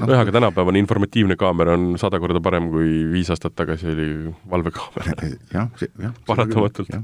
[0.00, 4.08] Nojah, aga tänapäevane informatiivne kaamera on sada korda parem, kui viis aastat tagasi oli
[4.50, 5.16] valvekaamera.
[5.56, 6.14] jah, jah.
[6.26, 6.94] paratamatult.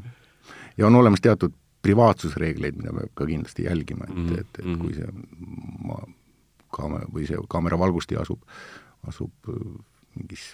[0.79, 4.41] ja on olemas teatud privaatsusreegleid, mida peab ka kindlasti jälgima, et mm, -hmm.
[4.41, 4.81] et, et mhm.
[4.81, 5.07] kui see
[5.85, 6.01] ma,
[6.75, 8.43] kaamera või see kaamera valgusti asub,
[9.07, 9.79] asub äh,
[10.19, 10.51] mingis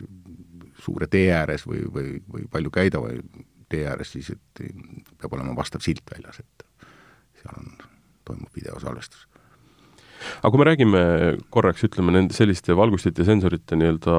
[0.85, 3.15] suure tee ääres või, või, või palju käidava
[3.69, 4.65] tee ääres, siis et
[5.19, 6.67] peab olema vastav silt väljas, et
[7.41, 7.73] seal on,
[8.25, 9.27] toimub videosalvestus
[10.41, 11.05] aga kui me räägime
[11.55, 14.19] korraks, ütleme, nende selliste valgustite, sensorite nii-öelda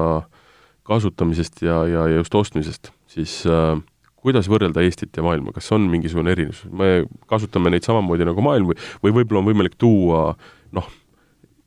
[0.86, 3.74] kasutamisest ja, ja, ja just ostmisest, siis äh,
[4.26, 8.72] kuidas võrrelda Eestit ja maailma, kas on mingisugune erinevus, me kasutame neid samamoodi nagu maailm
[8.72, 10.22] või, või võib-olla on võimalik tuua
[10.76, 10.88] noh,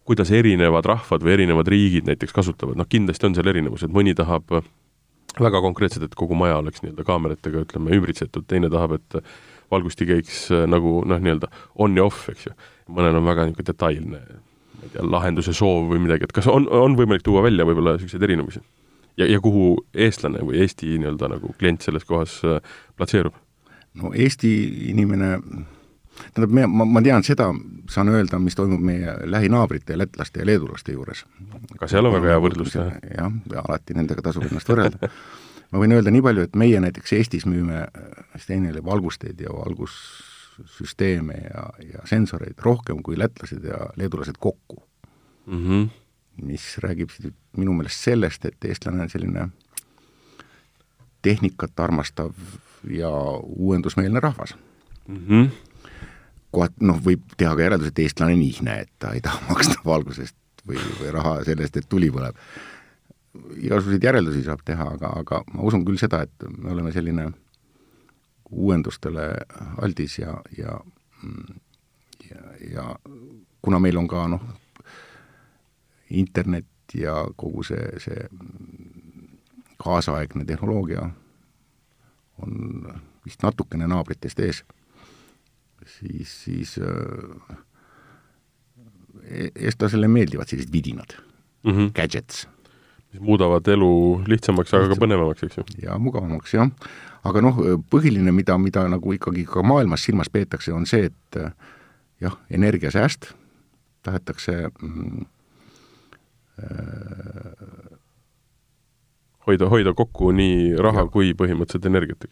[0.09, 4.61] kuidas erinevad rahvad või erinevad riigid näiteks kasutavad, noh kindlasti on seal erinevused, mõni tahab
[5.39, 9.19] väga konkreetselt, et kogu maja oleks nii-öelda kaameratega, ütleme, ümbritsetud, teine tahab, et
[9.71, 12.53] valgusti käiks äh, nagu noh, nii-öelda on ja off, eks ju.
[12.89, 14.21] mõnel on väga niisugune detailne,
[14.79, 17.97] ma ei tea, lahenduse soov või midagi, et kas on, on võimalik tuua välja võib-olla
[17.97, 18.63] niisuguseid erinevusi?
[19.19, 22.61] ja, ja kuhu eestlane või Eesti nii-öelda nagu klient selles kohas äh,
[22.97, 23.35] platseerub?
[23.99, 24.53] no Eesti
[24.93, 25.37] inimene
[26.33, 27.49] tähendab, me, ma, ma tean seda,
[27.91, 31.25] saan öelda, mis toimub meie lähinaabrite, lätlaste ja leedulaste juures.
[31.79, 32.99] ka seal on väga hea võrdlus teha.
[33.15, 35.11] jah, ja alati nendega tasub ennast võrrelda
[35.71, 37.85] ma võin öelda nii palju, et meie näiteks Eestis müüme
[38.39, 44.81] Stenile valgusteid ja valgussüsteeme ja, ja sensoreid rohkem kui lätlased ja leedulased kokku
[45.45, 45.65] mm.
[45.65, 45.89] -hmm.
[46.45, 47.13] mis räägib
[47.57, 49.49] minu meelest sellest, et eestlane on selline
[51.21, 52.33] tehnikat armastav
[52.89, 53.11] ja
[53.43, 54.55] uuendusmeelne rahvas
[55.07, 55.25] mm.
[55.27, 55.49] -hmm.
[56.51, 59.81] kohati noh, võib teha ka järelduse, et eestlane on ihne, et ta ei taha maksta
[59.85, 60.35] valgusest
[60.67, 62.35] või, või raha selle eest, et tuli põleb
[63.57, 67.29] igasuguseid järeldusi saab teha, aga, aga ma usun küll seda, et me oleme selline
[68.49, 69.29] uuendustele
[69.77, 70.79] aldis ja, ja
[72.29, 72.95] ja, ja
[73.61, 74.43] kuna meil on ka noh,
[76.09, 78.27] internet ja kogu see, see
[79.79, 81.05] kaasaegne tehnoloogia
[82.39, 82.53] on
[83.25, 84.63] vist natukene naabritest ees,
[85.99, 87.57] siis, siis äh,
[89.55, 91.13] eestlasele meeldivad sellised vidinad
[91.63, 91.91] mm, -hmm.
[91.93, 92.47] gadgets
[93.13, 93.91] mis muudavad elu
[94.29, 95.65] lihtsamaks, aga ka põnevamaks, eks ju?
[95.85, 96.69] jaa, mugavamaks, jah.
[97.25, 97.59] aga noh,
[97.91, 101.41] põhiline, mida, mida nagu ikkagi ka maailmas silmas peetakse, on see, et
[102.21, 103.31] jah, energiasääst,
[104.05, 105.25] tahetakse mm,
[106.63, 107.97] äh,
[109.47, 111.11] hoida, hoida kokku nii raha ja.
[111.11, 112.27] kui põhimõtteliselt energiat,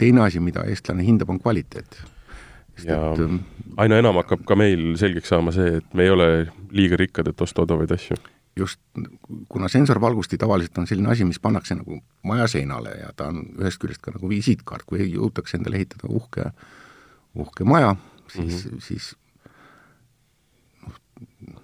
[0.00, 2.00] teine asi, mida eestlane hindab, on kvaliteet.
[2.84, 3.42] ja et, ähm,
[3.76, 6.30] aina enam hakkab ka meil selgeks saama see, et me ei ole
[6.72, 8.16] liiga rikkad, et osta odavaid asju
[8.56, 8.80] just,
[9.48, 13.80] kuna sensorvalgusti tavaliselt on selline asi, mis pannakse nagu maja seinale ja ta on ühest
[13.82, 16.48] küljest ka nagu visiitkaart, kui jõutakse endale ehitada uhke,
[17.36, 17.94] uhke maja,
[18.32, 18.80] siis mm, -hmm.
[18.80, 19.14] siis
[20.86, 21.60] noh,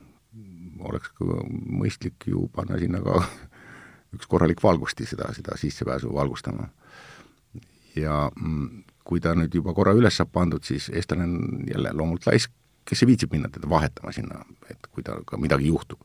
[0.90, 1.40] oleks ka
[1.80, 3.24] mõistlik ju panna sinna ka
[4.16, 6.68] üks korralik valgusti seda, seda sissepääsu valgustama.
[7.96, 12.26] ja mm, kui ta nüüd juba korra üles saab pandud, siis eestlane on jälle loomult
[12.26, 12.52] laisk,
[12.84, 16.00] kes ei viitsib minna teda vahetama sinna, et kui ka midagi juhtub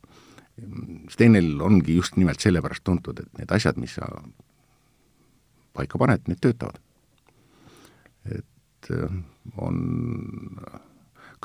[1.13, 4.07] Stenel ongi just nimelt sellepärast tuntud, et need asjad, mis sa
[5.77, 6.79] paika paned, need töötavad.
[8.27, 9.13] et äh,
[9.57, 9.77] on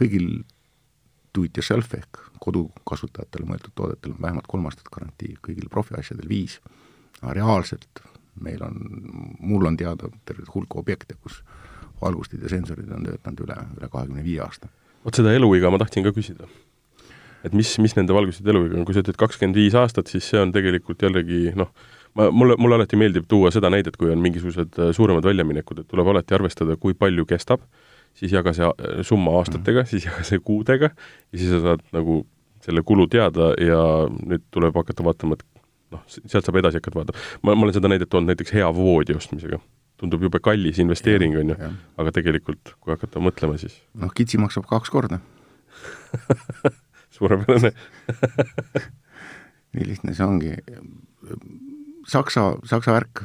[0.01, 0.42] kõigil
[1.35, 6.59] do it yourself ehk kodukasutajatele mõeldud toodetel on vähemalt kolm aastat garantii, kõigil profiasjadel viis.
[7.20, 8.03] aga reaalselt
[8.40, 8.79] meil on,
[9.38, 11.42] mul on teada terve hulk objekte, kus
[12.01, 14.68] valgustid ja sensorid on töötanud üle, üle kahekümne viie aasta.
[15.05, 16.48] vot seda eluiga ma tahtsin ka küsida.
[17.46, 20.40] Et mis, mis nende valgustide eluiga on, kui sa ütled kakskümmend viis aastat, siis see
[20.40, 21.72] on tegelikult jällegi noh,
[22.18, 25.90] ma, mulle, mulle alati meeldib tuua seda näidet, kui on mingisugused äh, suuremad väljaminekud, et
[25.90, 27.64] tuleb alati arvestada, kui palju kestab,
[28.18, 29.90] siis jaga see äh, summa aastatega mm, -hmm.
[29.90, 32.22] siis jaga see kuudega ja siis sa saad nagu
[32.62, 35.46] selle kulu teada ja nüüd tuleb hakata vaatama, et
[35.90, 37.18] noh, sealt saab edasi hakata vaatama.
[37.42, 39.59] ma, ma olen seda näidet toonud näiteks hea voodi ostmisega.
[40.02, 41.57] tundub jube kallis investeering, on ju,
[41.96, 45.18] aga tegelikult, kui hakata mõtlema, siis noh, kitsi maksab kaks korda
[47.23, 47.73] suurepärane.
[49.73, 50.57] Nii lihtne see ongi.
[52.09, 53.23] Saksa, Saksa värk,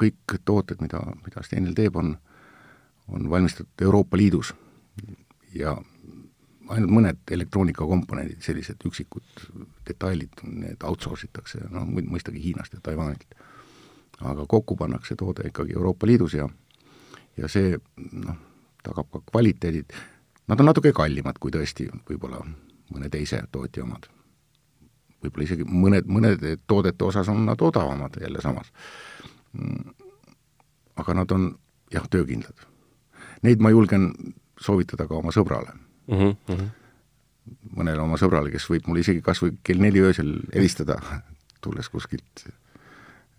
[0.00, 2.12] kõik tooted, mida, mida Stenil teeb, on,
[3.08, 4.52] on valmistatud Euroopa Liidus.
[5.54, 5.74] Ja
[6.72, 9.46] ainult mõned elektroonikakomponendid, sellised üksikud
[9.88, 13.26] detailid, need outsource itakse, no mõistagi Hiinast ja Taiwanilt.
[14.20, 16.48] aga kokku pannakse toode ikkagi Euroopa Liidus ja
[17.36, 18.36] ja see noh,
[18.86, 19.90] tagab ka kvaliteedid,
[20.48, 22.44] nad on natuke kallimad kui tõesti võib-olla
[22.94, 24.08] mõne teise tootja omad
[25.24, 28.72] võib-olla isegi mõned, mõnede toodete osas on nad odavamad jälle samas.
[30.96, 31.58] aga nad on
[31.94, 32.66] jah, töökindlad.
[33.42, 34.10] Neid ma julgen
[34.60, 35.74] soovitada ka oma sõbrale
[36.06, 36.34] mm.
[36.48, 36.68] -hmm.
[37.76, 40.98] mõnele oma sõbrale, kes võib mulle isegi kas või kell neli öösel helistada,
[41.60, 42.46] tulles kuskilt,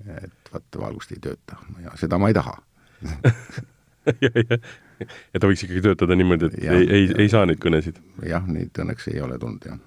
[0.06, 2.58] et vaata, valgust ei tööta ja seda ma ei taha
[5.34, 8.00] ja, ta võiks ikkagi töötada niimoodi, et ja, ei, ei, ei saa neid kõnesid?
[8.26, 9.82] jah, neid õnneks ei ole tulnud, jah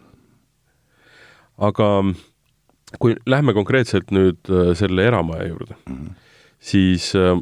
[1.59, 1.89] aga
[3.03, 6.13] kui lähme konkreetselt nüüd äh, selle eramaja juurde mm, -hmm.
[6.61, 7.35] siis äh,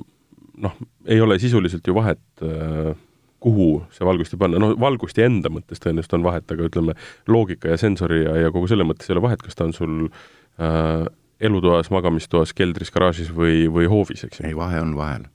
[0.56, 2.96] noh, ei ole sisuliselt ju vahet, äh,
[3.40, 6.96] kuhu see valgusti panna, no valgusti enda mõttes tõenäoliselt on vahet, aga ütleme,
[7.28, 10.08] loogika ja sensori ja, ja kogu selle mõttes ei ole vahet, kas ta on sul
[10.08, 11.06] äh,
[11.40, 14.48] elutoas, magamistoas, keldris, garaažis või, või hoovis, eks ju?
[14.48, 15.28] ei, vahe on vahel.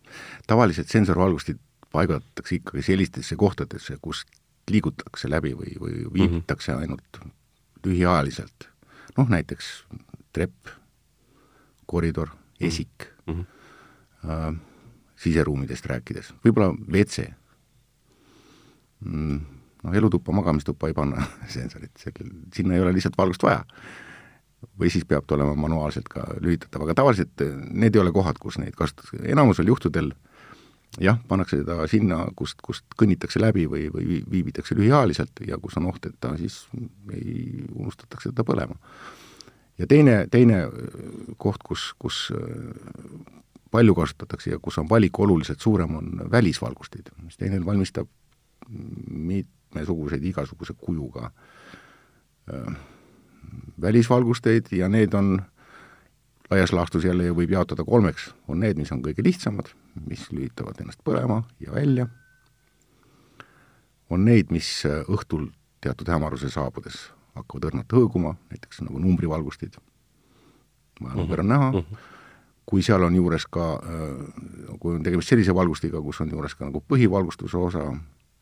[0.48, 4.25] tavaliselt sensorvalgustid paigutatakse ikkagi sellistesse kohtadesse, kus
[4.71, 6.82] liigutakse läbi või, või viibitakse mm -hmm.
[6.82, 7.21] ainult
[7.86, 8.71] lühiajaliselt
[9.17, 9.71] noh, näiteks
[10.34, 10.71] trepp,
[11.86, 12.67] koridor, mhm.
[12.67, 14.30] esik mm, -hmm.
[14.30, 14.54] äh,
[15.15, 17.27] siseruumidest rääkides, võib-olla WC
[18.99, 19.41] mm,,
[19.84, 21.25] noh, elutuppa, magamistuppa ei panna
[21.58, 21.91] sensorit,
[22.54, 23.65] sinna ei ole lihtsalt valgust vaja.
[24.80, 28.38] või siis peab ta olema manuaalselt ka lülitatav, aga tavaliselt äh, need ei ole kohad,
[28.39, 30.13] kus neid kasutatakse, enamusel juhtudel
[30.99, 35.88] jah, pannakse ta sinna, kust, kust kõnnitakse läbi või, või viibitakse lühiajaliselt ja kus on
[35.91, 36.65] oht, et ta siis
[37.13, 38.75] ei, unustatakse teda põlema.
[39.80, 40.65] ja teine, teine
[41.38, 42.30] koht, kus, kus
[43.71, 48.08] palju kasutatakse ja kus on valik oluliselt suurem, on välisvalgustid, mis teine valmistab
[48.69, 51.32] mitmesuguseid igasuguse kujuga
[52.51, 52.75] äh,
[53.82, 55.41] välisvalgusteid ja need on
[56.52, 59.72] laias laastus jälle võib jaotada kolmeks, on need, mis on kõige lihtsamad,
[60.08, 62.08] mis lülitavad ennast põlema ja välja,
[64.12, 65.50] on neid, mis äh, õhtul
[65.82, 69.78] teatud hämaruse saabudes hakkavad õrnalt hõõguma, näiteks nagu numbrivalgustid,
[71.02, 72.02] number on näha, mhm.
[72.68, 76.68] kui seal on juures ka, äh, kui on tegemist sellise valgustiga, kus on juures ka
[76.68, 77.86] nagu põhivalgustuse osa,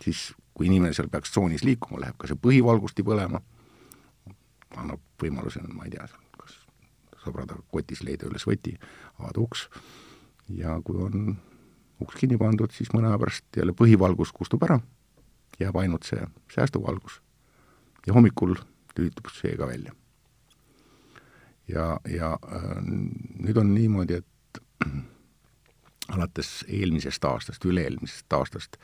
[0.02, 3.42] siis kui inimene seal peaks tsoonis liikuma, läheb ka see põhivalgusti põlema,
[4.78, 6.10] annab võimaluse, ma ei tea,
[7.20, 8.78] kas sõbrada kotis leida üles võti,
[9.20, 9.68] avada uks
[10.56, 11.38] ja kui on
[12.00, 14.80] uks kinni pandud, siis mõne aja pärast jälle põhivalgus kustub ära,
[15.60, 16.22] jääb ainult see
[16.54, 17.22] säästuvalgus.
[18.08, 18.56] ja hommikul
[18.98, 19.94] lülitub see ka välja.
[21.68, 24.62] ja, ja äh, nüüd on niimoodi, et
[26.16, 28.78] alates eelmisest aastast, üle-eelmisest aastast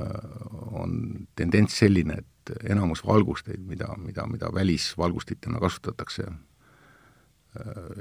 [0.00, 0.10] äh,
[0.72, 6.26] on tendents selline, et enamus valgusteid, mida, mida, mida välisvalgustitena kasutatakse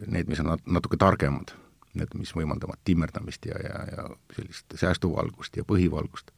[0.08, 1.56] need, mis on natuke targemad.
[1.98, 4.04] Need, mis võimaldavad timmerdamist ja, ja, ja
[4.36, 6.30] sellist säästuvalgust ja põhivalgust,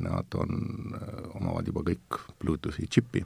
[0.00, 0.94] nad on,
[1.36, 3.24] omavad juba kõik Bluetoothi džipi.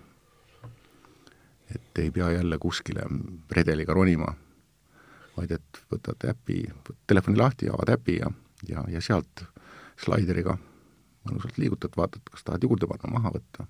[1.75, 3.07] et ei pea jälle kuskile
[3.51, 4.35] redeliga ronima,
[5.37, 6.65] vaid et võtad äpi,
[7.07, 8.31] telefoni lahti, avad äpi ja,
[8.69, 9.47] ja, ja sealt
[10.05, 10.59] slaideriga
[11.25, 13.67] mõnusalt liigutad, vaatad, kas tahad juurde panna, maha võtta,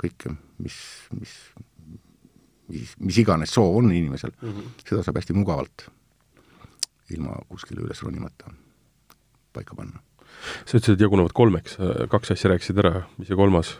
[0.00, 0.76] kõike, mis,
[1.18, 1.34] mis
[2.72, 4.82] mis, mis iganes soov on inimesel mm, -hmm.
[4.88, 5.88] seda saab hästi mugavalt
[7.14, 8.52] ilma kuskile üles ronimata
[9.52, 10.00] paika panna.
[10.66, 11.76] sa ütlesid, et jagunevad kolmeks,
[12.10, 13.76] kaks asja rääkisid ära, mis see kolmas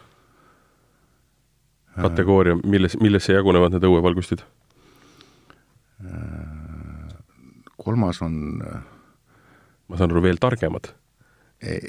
[1.94, 4.44] kategooria, milles, millesse jagunevad need õuevalgustid?
[7.84, 8.34] kolmas on
[9.88, 10.92] ma saan aru, veel targemad?
[11.64, 11.80] ei,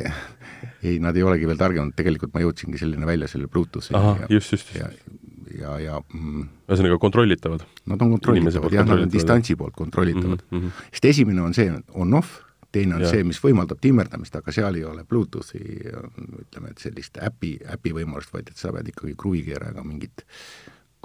[0.83, 4.53] ei, nad ei olegi veel targemad, tegelikult ma jõudsingi selline välja selle Bluetoothi ahah, just,
[4.55, 5.07] just, ja, just.
[5.09, 7.65] ja, ja mm, ühesõnaga kontrollitavad.
[7.91, 10.89] Nad on kontrollitavad, jah, nad on distantsi poolt kontrollitavad Mhm, mhm.
[10.91, 12.41] sest esimene on see on-off,
[12.75, 13.09] teine on ja.
[13.13, 18.33] see, mis võimaldab timmerdamist, aga seal ei ole Bluetoothi ütleme, et sellist äpi, äpi võimalust,
[18.33, 20.25] vaid et sa pead ikkagi kruvikeerajaga mingit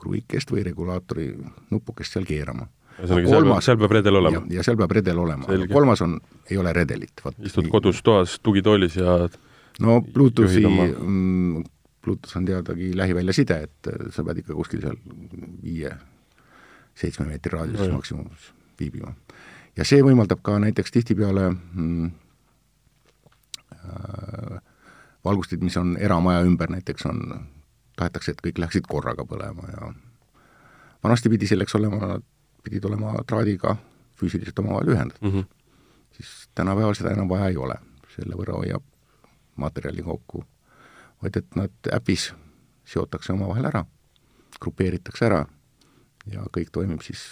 [0.01, 1.31] kruvikest või regulaatori
[1.71, 2.67] nupukest seal keerama.
[3.01, 4.43] ühesõnaga, seal peab, seal peab redel olema.
[4.51, 6.19] ja seal peab redel olema, kolmas on,
[6.51, 7.37] ei ole redelit, vot.
[7.45, 9.21] istud kodus toas tugitoolis ja
[9.81, 11.63] no Bluetoothi mm,
[12.05, 14.97] Bluetooth on teadagi lähiväljaside, et äh, sa pead ikka kuskil seal
[15.63, 15.93] viie,
[16.95, 18.01] seitsme meetri raadiuses Nojah.
[18.01, 19.15] maksimumis viibima.
[19.77, 22.11] ja see võimaldab ka näiteks tihtipeale mm,
[23.77, 24.61] äh,
[25.25, 27.47] valgustid, mis on eramaja ümber näiteks, on,
[27.97, 29.93] tahetakse, et kõik läheksid korraga põlema ja
[31.05, 32.17] vanasti pidi selleks olema,
[32.65, 33.77] pidid olema traadiga
[34.21, 35.45] füüsiliselt omavahel ühendatud mm -hmm.
[36.17, 37.77] siis tänapäeval seda enam vaja ei ole,
[38.17, 38.83] selle võrra hoiab
[39.57, 40.45] materjali kokku,
[41.23, 42.31] vaid et nad äpis
[42.89, 43.85] seotakse omavahel ära,
[44.61, 45.45] grupeeritakse ära
[46.31, 47.23] ja kõik toimib siis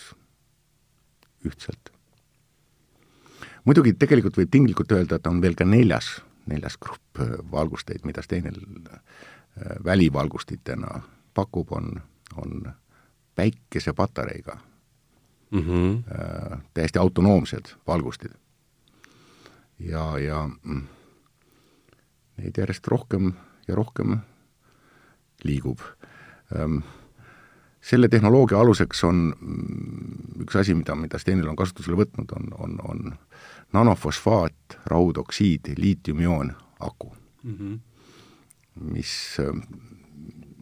[1.46, 1.92] ühtselt.
[3.64, 8.22] muidugi tegelikult võib tinglikult öelda, et on veel ka neljas, neljas grupp äh, valgusteid, mida
[8.22, 9.00] Steinel äh,
[9.84, 11.02] välivalgustitena
[11.34, 12.00] pakub, on,
[12.36, 12.72] on
[13.34, 14.58] päikesepatareiga
[15.50, 16.12] Mm -hmm.
[16.12, 18.32] äh, täiesti autonoomsed valgustid.
[19.78, 20.82] ja, ja mm,
[22.36, 23.32] neid järjest rohkem
[23.68, 24.18] ja rohkem
[25.44, 25.80] liigub
[26.56, 26.80] ähm,.
[27.80, 32.80] selle tehnoloogia aluseks on mm, üks asi, mida, mida Stenil on kasutusele võtnud, on, on,
[32.84, 33.12] on
[33.72, 37.78] nanofosfaat, raudoksiid, liitiumioon aku, Mm -hmm.
[38.92, 39.36] mis,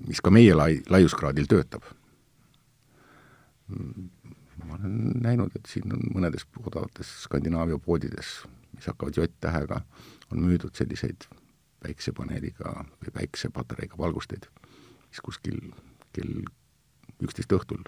[0.07, 1.83] mis ka meie lai-, laiuskraadil töötab
[4.67, 8.39] ma olen näinud, et siin on mõnedes odavates Skandinaavia poodides,
[8.75, 9.81] mis hakkavad J-tähega,
[10.33, 11.29] on müüdud selliseid
[11.87, 14.49] päiksepaneeliga või päiksepatareiga valgusteid,
[15.09, 15.61] mis kuskil
[16.17, 16.43] kell
[17.23, 17.87] üksteist õhtul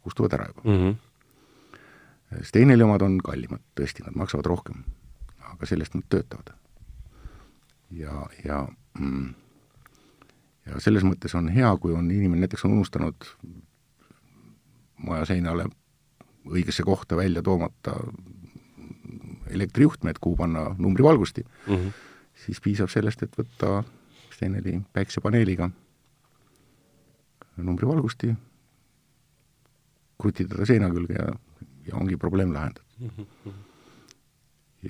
[0.00, 0.96] kustuvad ära juba Mm -hmm.
[2.46, 4.84] Steineli omad on kallimad, tõesti, nad maksavad rohkem,
[5.38, 6.54] aga sellest nad töötavad.
[7.90, 9.34] ja, ja mm,
[10.66, 13.26] ja selles mõttes on hea, kui on inimene näiteks on unustanud
[14.96, 15.66] maja seinale
[16.46, 17.96] õigesse kohta välja toomata
[19.50, 21.92] elektrijuhtmed, kuhu panna numbrivalgusti, Mm -hmm.
[22.44, 23.80] Siis piisab sellest, et võtta
[24.30, 25.68] Steineli päiksepaneeliga
[27.60, 28.30] numbrivalgusti,
[30.20, 31.26] krutida ta seina külge ja,
[31.88, 32.86] ja ongi probleem lahendatud.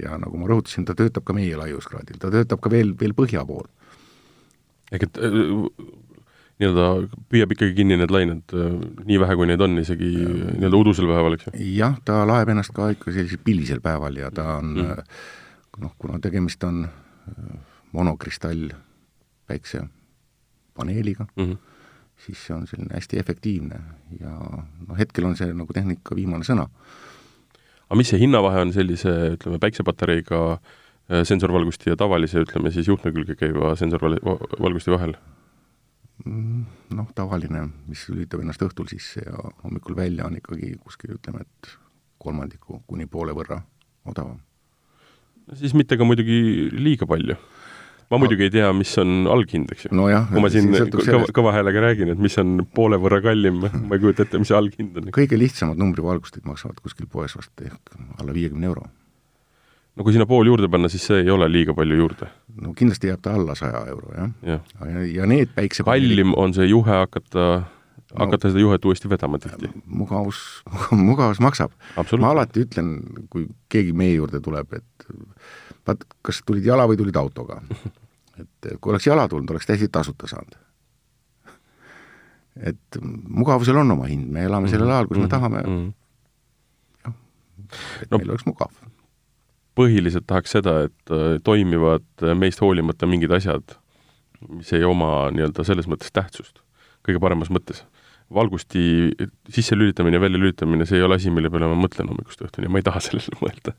[0.01, 3.43] ja nagu ma rõhutasin, ta töötab ka meie laiuskraadil, ta töötab ka veel, veel põhja
[3.47, 3.67] pool.
[4.93, 5.35] ehk et äh,
[6.61, 6.87] nii-öelda
[7.33, 11.39] püüab ikkagi kinni need lained äh, nii vähe, kui neid on, isegi nii-öelda udusel päeval,
[11.39, 11.59] eks ju?
[11.81, 14.87] jah, ta laeb ennast ka ikka sellisel pilisel päeval ja ta on Mm.
[14.87, 15.87] mm.
[15.87, 17.10] noh, kuna tegemist on äh,
[17.93, 18.71] monokristall
[19.47, 21.57] päiksepaneeliga Mm -hmm.
[22.17, 23.81] siis see on selline hästi efektiivne
[24.21, 24.31] ja
[24.89, 26.69] noh, hetkel on see nagu tehnika viimane sõna.
[27.89, 33.13] aga mis see hinnavahe on sellise, ütleme, päiksepatareiga äh, sensorvalgusti ja tavalise, ütleme siis juhtme
[33.13, 35.15] külge käiva sensorvalgusti vahel?
[36.25, 36.65] Mm,
[36.95, 41.77] noh, tavaline, mis lülitab ennast õhtul sisse ja hommikul välja, on ikkagi kuskil ütleme, et
[42.19, 43.63] kolmandiku kuni poole võrra
[44.05, 44.41] odavam.
[45.59, 47.37] Siis mitte ka muidugi liiga palju.
[48.11, 49.91] ma muidugi ei tea, mis on alghind, eks ju.
[49.95, 53.61] nojah, kui ma siin sõltub kõva, kõva häälega räägin, et mis on poole võrra kallim,
[53.63, 55.13] ma ei kujuta ette, mis see alghind on.
[55.15, 58.89] kõige lihtsamad numbrivalgustid maksavad kuskil poes vast ehk alla viiekümne euro.
[59.95, 62.31] no kui sinna pool juurde panna, siis see ei ole liiga palju juurde,
[62.63, 64.33] no kindlasti jääb ta alla saja euro, jah.
[64.55, 64.75] jah.
[64.91, 67.51] ja, ja need päiksepaneelid kallim on see juhe hakata,
[68.19, 69.71] hakata seda juhet uuesti vedama tihti.
[69.87, 70.63] mugavus,
[71.11, 71.73] mugavus maksab.
[72.19, 72.97] ma alati ütlen,
[73.31, 75.07] kui keegi meie juurde tuleb, et
[75.87, 77.61] vaat, kas tulid jala või tulid autoga.
[78.41, 80.59] et kui oleks jala tulnud, oleks täiesti tasuta saanud.
[82.71, 85.91] et mugavusel on oma hind, me elame sellel ajal, kus me tahame, mm.
[88.03, 88.73] et No- meil oleks mugav.
[89.79, 93.77] põhiliselt tahaks seda, et äh, toimivad meist hoolimata mingid asjad,
[94.49, 96.59] mis ei oma nii-öelda selles mõttes tähtsust,
[97.07, 97.85] kõige paremas mõttes.
[98.35, 98.83] Valgusti
[99.51, 102.87] sisselülitamine ja väljalülitamine, see ei ole asi, mille peale ma mõtlen hommikust õhtuni ma ei
[102.87, 103.75] taha sellele mõelda.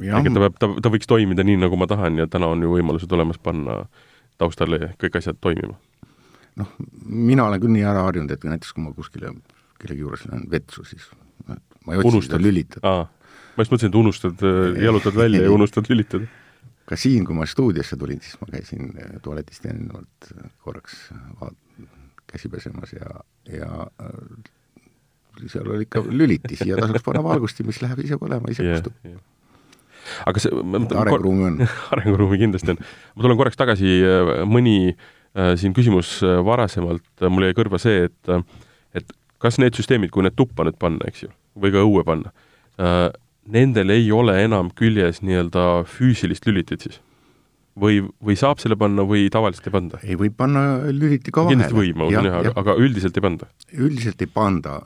[0.00, 2.72] et ta peab, ta, ta võiks toimida nii, nagu ma tahan ja täna on ju
[2.72, 3.82] võimalused olemas panna
[4.40, 5.76] taustale kõik asjad toimima.
[6.60, 9.34] noh, mina olen küll nii ära harjunud, et näiteks kui ma kuskile
[9.82, 11.08] kellegi juures lähen vetsu, siis
[11.48, 12.94] ma ei otsi seda lülitada.
[13.56, 14.46] ma just mõtlesin, et unustad,
[14.88, 16.28] jalutad välja ja unustad lülitada.
[16.88, 21.04] ka siin, kui ma stuudiosse tulin, siis ma käisin äh, tualetist eelnevalt äh, korraks
[21.40, 21.60] vaat-
[22.32, 23.22] käsi pesemas ja,
[23.52, 23.70] ja
[24.02, 24.50] äh,
[25.50, 28.96] seal oli ikka lülitis ja tasuks panna valgusti, mis läheb ise põlema, ise Jah, kustub.
[29.06, 29.20] jah.
[30.28, 31.58] aga see arenguruumi on
[31.96, 32.82] arenguruumi kindlasti on.
[33.16, 33.98] ma tulen korraks tagasi,
[34.48, 38.34] mõni äh, siin küsimus äh, varasemalt, mul jäi kõrva see, et
[38.98, 42.34] et kas need süsteemid, kui need tuppa nüüd panna, eks ju, või ka õue panna
[42.78, 43.08] äh,,
[43.52, 47.00] nendel ei ole enam küljes nii-öelda füüsilist lülitit siis?
[47.78, 50.00] Või, või saab selle panna või tavaliselt ei panda?
[50.02, 51.56] ei, võib panna lüliti ka vahele.
[51.56, 53.48] kindlasti võib, ma usun jah, aga, aga üldiselt ei panda?
[53.72, 54.76] üldiselt ei panda,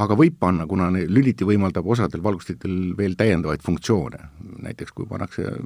[0.00, 4.20] aga võib panna, kuna lüliti võimaldab osadel valgustitel veel täiendavaid funktsioone.
[4.64, 5.56] näiteks kui pannakse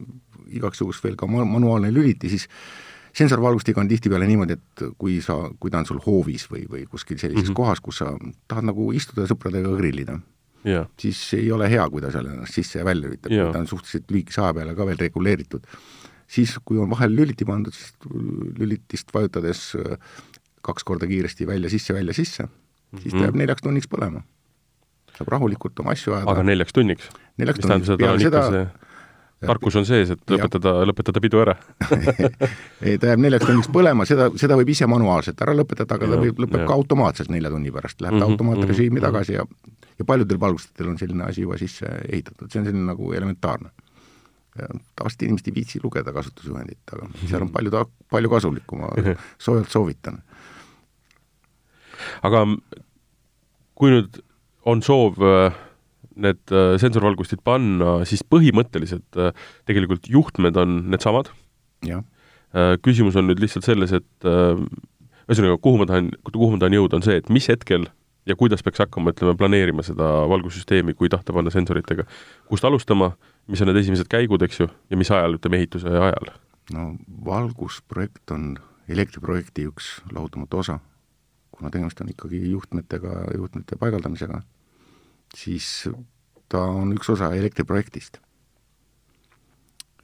[0.48, 2.48] igaks juhuks veel ka manuaalne lüliti, siis
[3.18, 7.18] sensorvalgustiga on tihtipeale niimoodi, et kui sa, kui ta on sul hoovis või, või kuskil
[7.18, 7.60] sellises mm -hmm.
[7.60, 8.12] kohas, kus sa
[8.48, 10.18] tahad nagu istuda sõpradega grillida
[10.66, 13.62] yeah., siis ei ole hea, kui ta seal ennast sisse ja välja lülitab yeah., ta
[13.62, 15.66] on suhteliselt lühikese aja peale ka veel reguleeritud
[16.28, 17.94] siis, kui on vahel lüliti pandud, siis
[18.58, 19.96] lülitist vajutades äh,
[20.64, 22.48] kaks korda kiiresti välja-sisse, välja-sisse,
[22.98, 23.44] siis ta jääb mhm.
[23.44, 24.24] neljaks tunniks põlema.
[25.18, 26.30] saab rahulikult oma asju ajada.
[26.30, 27.08] aga neljaks tunniks?
[27.40, 28.68] neljaks tunniks, peale seda see
[29.46, 31.54] tarkus on sees, et lõpetada, lõpetada pidu ära
[32.86, 36.20] ei, ta jääb neljaks tunniks põlema, seda, seda võib ise manuaalselt ära lõpetada, aga ta
[36.22, 36.66] võib, lõpeb ja.
[36.66, 39.06] ka automaatselt nelja tunni pärast, läheb mm -hmm, automaatrežiimi mm -hmm.
[39.06, 39.46] tagasi ja
[39.98, 43.70] ja paljudel valgustajatel on selline asi juba sisse ehitatud, see on selline nagu elementaarne
[44.98, 48.90] tavaliselt inimesed ei viitsi lugeda kasutusjuhendit, aga seal on palju ta-, palju kasulikku, ma
[49.44, 50.20] soojalt soovitan.
[52.26, 52.44] aga
[53.78, 54.20] kui nüüd
[54.68, 55.56] on soov äh,
[56.18, 59.30] need äh, sensorvalgustid panna, siis põhimõtteliselt äh,
[59.68, 61.32] tegelikult juhtmed on needsamad.
[62.82, 67.04] küsimus on nüüd lihtsalt selles, et ühesõnaga, kuhu ma tahan, kuhu ma tahan jõuda, on
[67.04, 67.84] see, et mis hetkel
[68.26, 72.06] ja kuidas peaks hakkama, ütleme, planeerima seda valgussüsteemi, kui tahta panna sensoritega.
[72.48, 73.12] kust alustama,
[73.48, 76.32] mis on need esimesed käigud, eks ju, ja mis ajal, ütleme, ehituse ajal?
[76.74, 76.90] no
[77.24, 78.50] valgusprojekt on
[78.92, 80.78] elektriprojekti üks lahutamatu osa.
[81.50, 84.42] kuna tegemist on ikkagi juhtmetega, juhtmete paigaldamisega,
[85.34, 85.88] siis
[86.48, 88.20] ta on üks osa elektriprojektist.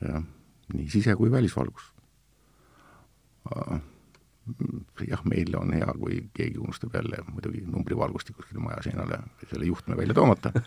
[0.00, 0.22] jah,
[0.72, 1.92] nii sise- kui välisvalgus
[5.08, 9.18] jah, meil on hea, kui keegi unustab jälle muidugi numbrivalgusti kuskile maja seinale
[9.50, 10.52] selle juhtme välja toomata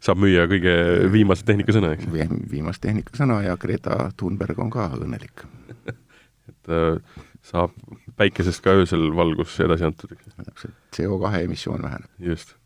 [0.00, 0.74] saab müüa kõige
[1.12, 2.08] viimase tehnikasõna, eks?
[2.50, 5.44] viimast tehnikasõna ja Greta Thunberg on ka õnnelik
[6.50, 7.74] et äh, saab
[8.20, 10.32] päikesest ka öösel valgus edasi antud, eks?
[10.40, 12.08] täpselt, CO2 emissioon väheneb.
[12.30, 12.56] just.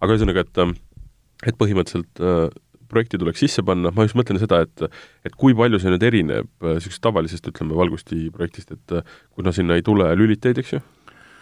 [0.00, 0.74] aga ühesõnaga, et, äh,
[1.52, 2.48] et põhimõtteliselt äh,
[2.88, 4.86] projekti tuleks sisse panna, ma just mõtlen seda, et
[5.28, 9.52] et kui palju see nüüd erineb niisugusest äh, tavalisest, ütleme, valgusti projektist, et äh, kuna
[9.54, 10.82] sinna ei tule lüliteid, eks ju,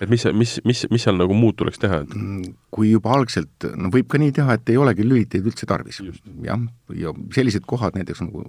[0.01, 3.69] et mis, mis, mis, mis seal nagu muud tuleks teha, et mm, kui juba algselt,
[3.81, 6.03] no võib ka nii teha, et ei olegi lüliteid üldse tarvis.
[6.45, 8.45] jah, ja sellised kohad näiteks nagu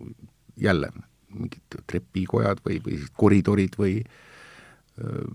[0.58, 0.92] jälle
[1.38, 5.26] mingid trepikojad või, või koridorid või öö,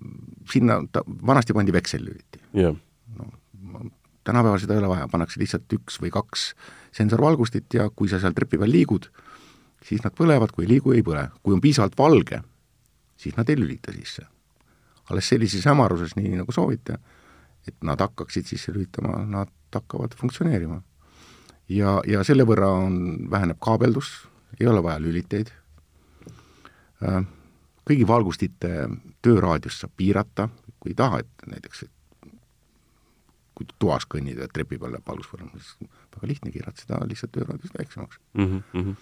[0.51, 2.75] sinna ta, vanasti pandi veksellüliti yeah..
[3.19, 3.29] no
[4.25, 6.53] tänapäeval seda ei ole vaja, pannakse lihtsalt üks või kaks
[6.95, 9.09] sensorvalgustit ja kui sa seal trepi peal liigud,
[9.87, 11.29] siis nad põlevad, kui ei liigu, ei põle.
[11.43, 12.43] kui on piisavalt valge,
[13.17, 14.27] siis nad ei lülita sisse.
[15.13, 16.99] Alles sellises hämaruses, nii nagu soovite,
[17.69, 20.83] et nad hakkaksid sisse lülitama, nad hakkavad funktsioneerima.
[21.69, 22.97] ja, ja selle võrra on,
[23.31, 24.11] väheneb kaabeldus,
[24.61, 25.53] ei ole vaja lüliteid,
[27.07, 27.23] äh,
[27.89, 28.89] kõigi valgustite
[29.23, 30.49] tööraadiust saab piirata,
[30.81, 32.31] kui ei taha, et näiteks, et
[33.55, 37.79] kui toas kõnnida, trepi peal läheb valgus põlema, siis väga lihtne keerata seda lihtsalt ööraadiost
[37.79, 38.63] väiksemaks mm.
[38.73, 38.95] -hmm.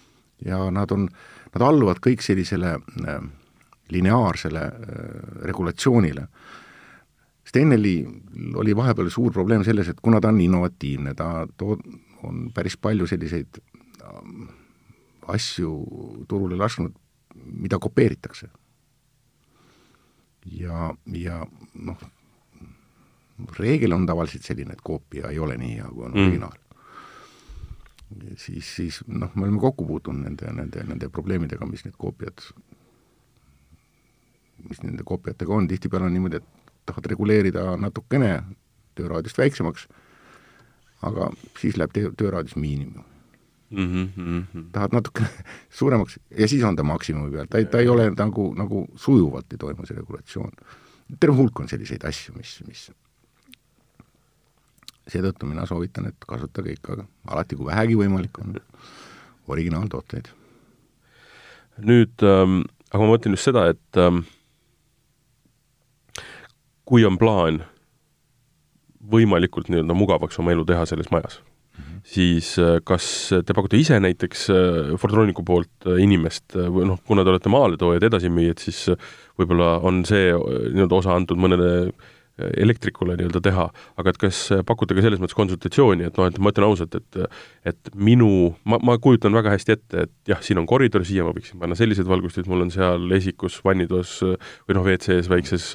[0.45, 1.07] ja nad on,
[1.53, 3.21] nad alluvad kõik sellisele äh,
[3.91, 4.71] lineaarsele äh,
[5.47, 6.27] regulatsioonile.
[7.47, 7.95] Steneli
[8.55, 11.79] oli vahepeal suur probleem selles, et kuna ta on innovatiivne, ta too-,
[12.23, 14.47] on päris palju selliseid äh,
[15.35, 15.75] asju
[16.27, 16.95] turule lasknud,
[17.35, 18.47] mida kopeeritakse.
[20.45, 21.97] ja, ja noh,
[23.59, 26.25] reegel on tavaliselt selline, et koopia ei ole nii hea, kui on mm.
[26.25, 26.57] originaal.
[28.37, 32.43] siis, siis noh, me oleme kokku puutunud nende, nende, nende probleemidega, mis need koopiad,
[34.69, 38.33] mis nende koopiatega on, tihtipeale on niimoodi, et tahad reguleerida natukene
[38.95, 39.87] tööraadiost väiksemaks,
[41.07, 43.03] aga siis läheb töö, tööraadios miinimum
[43.71, 44.09] mm.
[44.17, 44.63] -hmm.
[44.71, 45.29] tahad natukene
[45.79, 49.53] suuremaks ja siis on ta maksimumi peal, ta ei, ta ei ole nagu, nagu sujuvalt
[49.53, 50.51] ei toimu see regulatsioon.
[51.19, 52.91] terve hulk on selliseid asju, mis, mis
[55.07, 58.59] seetõttu mina soovitan, et kasutage ikka alati, kui vähegi võimalik on,
[59.47, 60.29] originaaltooteid.
[61.81, 64.23] nüüd ähm,, aga ma mõtlen just seda, et ähm,
[66.91, 67.61] kui on plaan
[69.11, 71.99] võimalikult nii-öelda mugavaks oma elu teha selles majas mm, -hmm.
[72.03, 77.23] siis äh, kas te pakute ise näiteks äh, Fortroniku poolt äh, inimest või noh, kuna
[77.23, 78.89] te olete maaletoojad, edasimüüjad, siis
[79.39, 81.71] võib-olla on see nii-öelda osa antud mõnele
[82.61, 83.67] elektrikule nii-öelda teha,
[84.01, 87.21] aga et kas pakute ka selles mõttes konsultatsiooni, et noh, et ma ütlen ausalt, et
[87.67, 91.33] et minu, ma, ma kujutan väga hästi ette, et jah, siin on koridor, siia ma
[91.35, 95.69] võiksin panna sellised valgustid, mul on seal esikus, vannitoas või noh, WC-s, väikses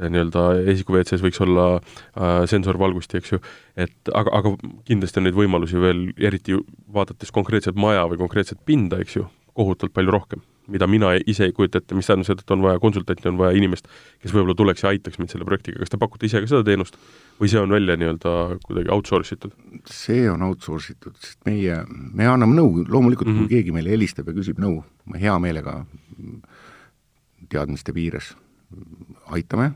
[0.00, 3.40] nii-öelda esiku WC-s võiks olla äh, sensorvalgusti, eks ju,
[3.86, 4.56] et aga, aga
[4.88, 6.56] kindlasti on neid võimalusi veel, eriti
[6.92, 11.54] vaadates konkreetset maja või konkreetset pinda, eks ju, kohutavalt palju rohkem mida mina ise ei
[11.56, 13.88] kujuta ette, mis tähendab seda, et on vaja konsultanti, on vaja inimest,
[14.22, 16.98] kes võib-olla tuleks ja aitaks mind selle projektiga, kas te pakute ise ka seda teenust
[17.40, 18.34] või see on välja nii-öelda
[18.66, 19.54] kuidagi outsource itud?
[19.90, 23.46] see on outsource itud, sest meie, me anname nõu, loomulikult mm -hmm.
[23.46, 23.54] kui mhm.
[23.54, 25.78] keegi meile helistab ja küsib nõu, me hea meelega
[27.48, 28.34] teadmiste piires
[29.30, 29.70] aitame,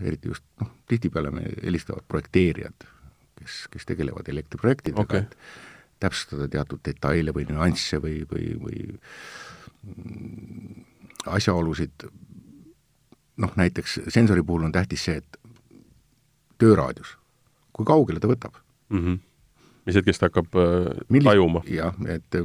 [0.00, 2.86] eriti just noh, tihtipeale me helistavad projekteerijad,
[3.40, 5.36] kes, kes tegelevad elektriprojektidega okay., et
[6.00, 8.84] täpsustada teatud detaile või nüansse või, või, või
[11.26, 12.06] asjaolusid,
[13.40, 15.40] noh näiteks sensori puhul on tähtis see, et
[16.60, 17.16] tööraadius,
[17.72, 18.58] kui kaugele ta võtab
[18.88, 18.98] mm.
[18.98, 19.18] -hmm.
[19.86, 21.62] mis hetkest hakkab äh, Millis, tajuma?
[21.68, 22.40] jah, et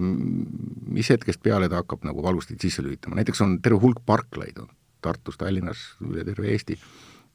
[0.88, 4.72] mis hetkest peale ta hakkab nagu valgustit sisse lülitama, näiteks on terve hulk parklaid on
[5.02, 6.80] Tartus, Tallinnas, üle terve Eesti,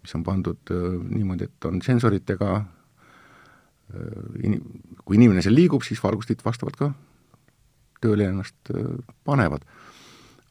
[0.02, 2.64] mis on pandud äh, niimoodi, et on sensoritega äh,
[4.42, 4.62] in-,
[5.04, 6.92] kui inimene seal liigub, siis valgustid vastavalt ka
[8.00, 8.72] tööle ennast
[9.24, 9.64] panevad.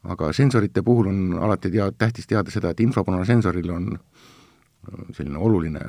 [0.02, 3.98] aga sensorite puhul on alati tea-, tähtis teada seda, et infrapunasensoril on
[5.12, 5.82] selline oluline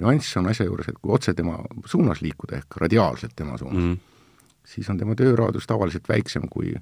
[0.00, 3.92] nüanss on asja juures, et kui otse tema suunas liikuda, ehk radiaalselt tema suunas mm,
[3.92, 4.62] -hmm.
[4.64, 6.74] siis on tema tööraadius tavaliselt väiksem kui,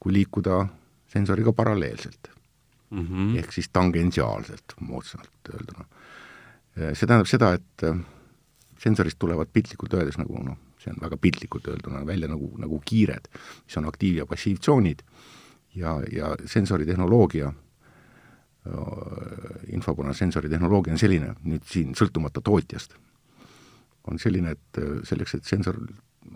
[0.00, 0.66] kui liikuda
[1.06, 2.30] sensoriga paralleelselt
[2.90, 3.06] mm.
[3.06, 3.38] -hmm.
[3.38, 5.84] ehk siis tangentsiaalselt, moodsamalt öelduna.
[6.94, 7.82] See tähendab seda, et
[8.78, 13.28] sensorist tulevad piltlikult öeldes nagu noh, see on väga piltlikult öelduna välja nagu, nagu kiired,
[13.66, 15.02] mis on aktiiv- ja passiivtsoonid
[15.78, 17.52] ja, ja sensoritehnoloogia,
[19.74, 22.94] infopunasensori tehnoloogia on selline, nüüd siin sõltumata tootjast,
[24.06, 25.78] on selline, et selleks, et sensor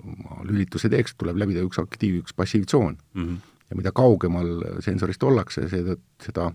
[0.03, 3.23] oma lülituse teeks, tuleb läbida üks aktiiv-, üks passiivtsoon mm.
[3.23, 3.37] -hmm.
[3.71, 6.51] ja mida kaugemal sensorist ollakse, seda, seda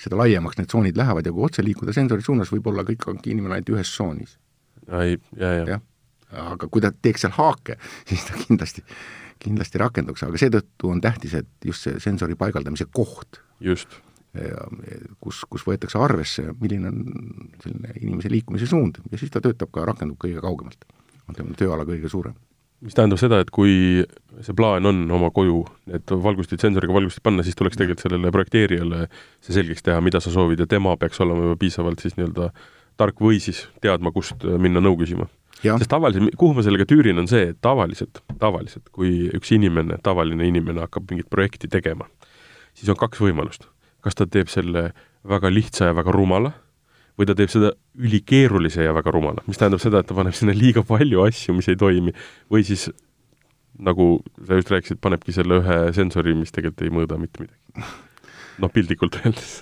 [0.00, 3.58] seda laiemaks need tsoonid lähevad ja kui otse liikuda sensori suunas, võib olla kõik inimene
[3.58, 4.38] ainult ühes tsoonis.
[5.00, 5.80] ei, ja, ja, ja
[6.32, 7.78] aga kui ta teeks seal haake,
[8.10, 8.84] siis ta kindlasti,
[9.42, 13.42] kindlasti rakenduks, aga seetõttu on tähtis, et just see sensori paigaldamise koht.
[13.60, 14.00] just.
[15.18, 17.00] kus, kus võetakse arvesse, milline on
[17.64, 20.86] selline inimese liikumise suund ja siis ta töötab ka, rakendub kõige kaugemalt.
[21.26, 22.36] on tema tööala kõige suurem
[22.80, 24.04] mis tähendab seda, et kui
[24.40, 29.02] see plaan on oma koju need valgustid, sensoriga valgustid panna, siis tuleks tegelikult sellele projekteerijale
[29.42, 32.52] see selgeks teha, mida sa soovid ja tema peaks olema juba piisavalt siis nii-öelda
[33.00, 35.28] tark või siis teadma, kust minna nõu küsima
[35.62, 40.48] sest tavaliselt, kuhu ma sellega tüürin, on see, et tavaliselt, tavaliselt, kui üks inimene, tavaline
[40.48, 42.08] inimene hakkab mingit projekti tegema,
[42.74, 43.68] siis on kaks võimalust.
[44.00, 44.90] kas ta teeb selle
[45.28, 46.54] väga lihtsa ja väga rumala
[47.20, 50.54] või ta teeb seda ülikeerulise ja väga rumala, mis tähendab seda, et ta paneb sinna
[50.56, 52.14] liiga palju asju, mis ei toimi,
[52.48, 52.88] või siis
[53.80, 54.06] nagu
[54.46, 57.92] sa just rääkisid, panebki selle ühe sensori, mis tegelikult ei mõõda mitte midagi.
[58.60, 59.60] noh, piltlikult öeldes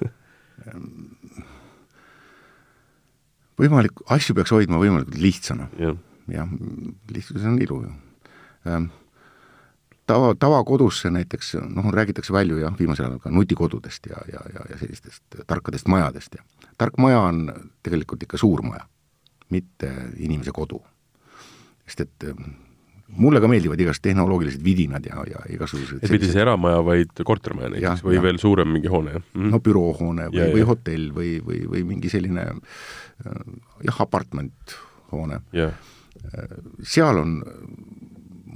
[3.58, 5.68] võimalik, asju peaks hoidma võimalikult lihtsana.
[5.78, 5.94] Ja..
[6.32, 6.48] jah,
[7.14, 7.92] lihtsus on ilu ju.
[8.68, 8.90] Ähm,
[10.08, 14.78] tava, tavakodusse näiteks, noh, räägitakse palju jah, viimasel ajal ka nutikodudest ja, ja, ja, ja
[14.80, 16.44] sellistest tarkadest majadest ja
[16.78, 17.48] tark maja on
[17.82, 18.86] tegelikult ikka suur maja,
[19.50, 20.80] mitte inimese kodu.
[21.88, 22.54] sest et ähm,
[23.16, 27.70] mulle ka meeldivad igasugused tehnoloogilised vidinad ja, ja igasugused et mitte siis eramaja, vaid kortermaja
[27.72, 28.24] näiteks või ja.
[28.24, 29.24] veel suurem mingi hoone, jah?
[29.34, 29.52] Mm?
[29.54, 33.40] no büroohoone või, või hotell või, või, või mingi selline äh,
[33.88, 35.72] jah, apartmenthoone yeah..
[36.34, 37.40] Äh, seal on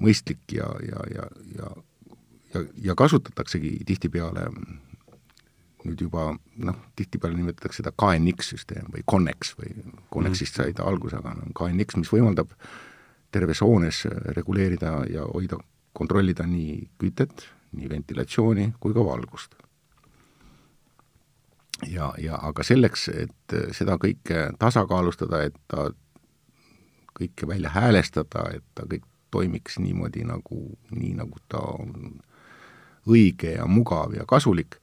[0.02, 1.72] mõistlik ja, ja, ja, ja
[2.52, 4.50] ja, ja kasutataksegi tihtipeale
[5.82, 6.28] nüüd juba
[6.62, 9.72] noh, tihtipeale nimetatakse seda KNX-süsteem või Connex või
[10.12, 12.74] Connexist sai ta alguse, aga on KNX, mis võimaldab äh,
[13.32, 14.04] terves hoones
[14.36, 15.58] reguleerida ja hoida,
[15.92, 19.54] kontrollida nii kütet, nii ventilatsiooni kui ka valgust.
[21.88, 25.90] ja, ja aga selleks, et seda kõike tasakaalustada, et ta
[27.18, 30.60] kõike välja häälestada, et ta kõik toimiks niimoodi nagu,
[30.90, 32.20] nii nagu ta on
[33.08, 34.76] õige ja mugav ja kasulik,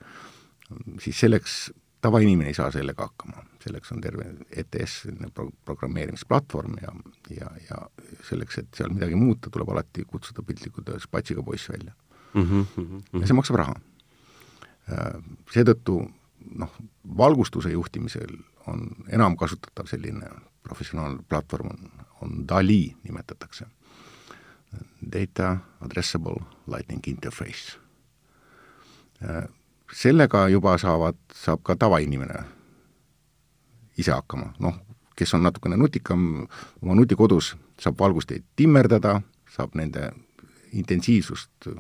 [0.99, 1.69] siis selleks
[2.01, 6.93] tavainimene ei saa sellega hakkama selleks on terve ETS, pro-, programmeerimisplatvorm ja,
[7.35, 7.79] ja, ja
[8.29, 11.93] selleks, et seal midagi muuta, tuleb alati kutsuda piltlikult öeldes patsiga poiss välja
[12.33, 12.41] mm.
[12.43, 13.21] -hmm, mm -hmm.
[13.21, 13.75] ja see maksab raha.
[14.91, 15.19] Äh,
[15.53, 15.99] seetõttu
[16.55, 16.77] noh,
[17.17, 18.37] valgustuse juhtimisel
[18.67, 20.29] on enam kasutatav selline
[20.63, 23.65] professionaalne platvorm, on, on DALI nimetatakse.
[25.11, 27.79] Data Addressable Lightning Interface.
[29.93, 32.43] Sellega juba saavad, saab ka tavainimene
[33.99, 34.75] ise hakkama, noh,
[35.17, 36.45] kes on natukene nutikam,
[36.81, 39.19] oma nutikodus saab valgusteid timmerdada,
[39.49, 40.11] saab nende
[40.77, 41.71] intensiivsust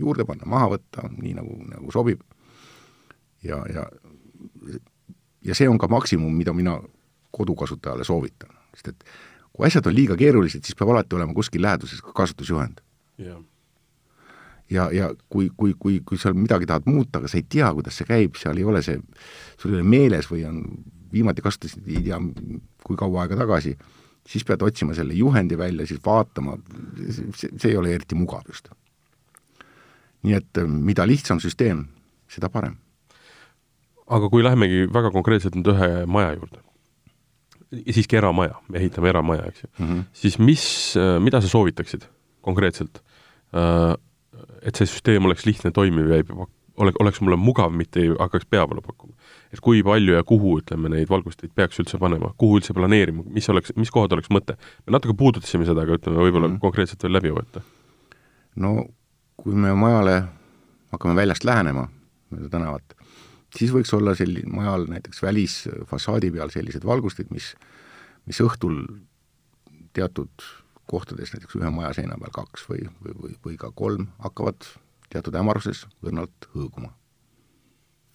[0.00, 2.22] juurde panna, maha võtta, nii nagu, nagu sobib.
[3.42, 3.84] ja, ja,
[5.44, 6.78] ja see on ka maksimum, mida mina
[7.30, 9.06] kodukasutajale soovitan, sest et
[9.52, 12.80] kui asjad on liiga keerulised, siis peab alati olema kuskil läheduses ka kasutusjuhend.
[13.20, 13.42] Yeah..
[14.72, 17.98] Ja, ja kui, kui, kui, kui sa midagi tahad muuta, aga sa ei tea, kuidas
[18.00, 19.00] see käib, seal ei ole see,
[19.60, 20.62] sul ei ole meeles või on,
[21.12, 22.20] viimati kasutasid ei tea,
[22.86, 23.74] kui kaua aega tagasi,
[24.28, 26.56] siis pead otsima selle juhendi välja, siis vaatama,
[27.08, 28.70] see, see ei ole eriti mugav just.
[30.22, 31.86] nii et äh, mida lihtsam süsteem,
[32.30, 32.76] seda parem.
[34.06, 36.62] aga kui lähemegi väga konkreetselt nüüd ühe maja juurde,
[37.82, 40.04] siiski eramaja, me ehitame eramaja, eks ju mm, -hmm.
[40.12, 40.64] siis mis,
[40.96, 42.06] äh, mida sa soovitaksid
[42.40, 43.02] konkreetselt,
[43.54, 43.96] äh,
[44.62, 46.26] et see süsteem oleks lihtne, toimiv ja ei
[46.76, 49.14] ole, oleks mulle mugav, mitte ei hakkaks peavalu pakkuma.
[49.52, 53.48] et kui palju ja kuhu, ütleme, neid valgusteid peaks üldse panema, kuhu üldse planeerima, mis
[53.52, 54.56] oleks, mis kohad oleks mõte?
[54.86, 57.64] me natuke puudutasime seda, aga ütleme, võib-olla mm konkreetselt veel läbi võtta.
[58.56, 58.76] no
[59.36, 60.16] kui me majale
[60.92, 61.88] hakkame väljast lähenema,
[62.32, 62.96] mööda tänavat,
[63.56, 67.52] siis võiks olla selline, majal näiteks välisfassaadi peal sellised valgustid, mis,
[68.28, 68.84] mis õhtul
[69.96, 70.44] teatud
[70.92, 74.68] kohtades, näiteks ühe maja seina peal kaks või, või, või, või ka kolm, hakkavad
[75.12, 76.92] teatud hämaruses õrnalt hõõguma.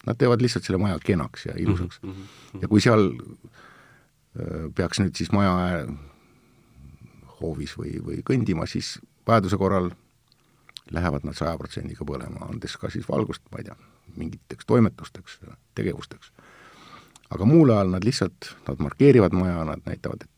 [0.07, 2.11] Nad teevad lihtsalt selle maja kenaks ja ilusaks mm.
[2.11, 2.61] -hmm.
[2.61, 3.09] ja kui seal
[4.77, 5.85] peaks nüüd siis maja
[7.39, 8.97] hoovis või, või kõndima, siis
[9.27, 9.91] vajaduse korral
[10.91, 13.75] lähevad nad saja protsendiga põlema, andes ka siis valgust, ma ei tea,
[14.15, 15.39] mingiteks toimetusteks,
[15.75, 16.31] tegevusteks.
[17.29, 20.31] aga muul ajal nad lihtsalt, nad markeerivad maja, nad näitavad, et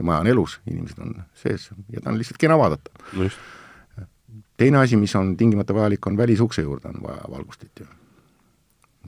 [0.00, 3.28] see maja on elus, inimesed on sees ja ta on lihtsalt kena vaadata no
[4.60, 7.86] teine asi, mis on tingimata vajalik, on välisukse juurde on vaja valgustit ju.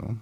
[0.03, 0.14] noh,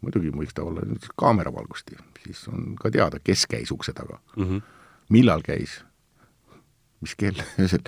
[0.00, 4.44] muidugi võiks ta olla nüüd kaameravalgusti, siis on ka teada, kes käis ukse taga mm,
[4.44, 4.62] -hmm.
[5.08, 5.82] millal käis,
[7.00, 7.84] mis kell öösel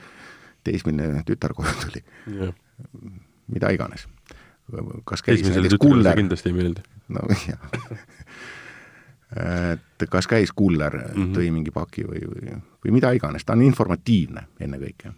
[0.64, 2.54] teismeline tütar koju tuli yeah.,
[3.48, 4.08] mida iganes.
[5.04, 6.84] kas käis näiteks kuller kindlasti ei meeldi.
[7.08, 7.58] no jah
[9.34, 11.34] et kas käis kuller mm, -hmm.
[11.34, 15.14] tõi mingi paki või, või, või mida iganes, ta on informatiivne ennekõike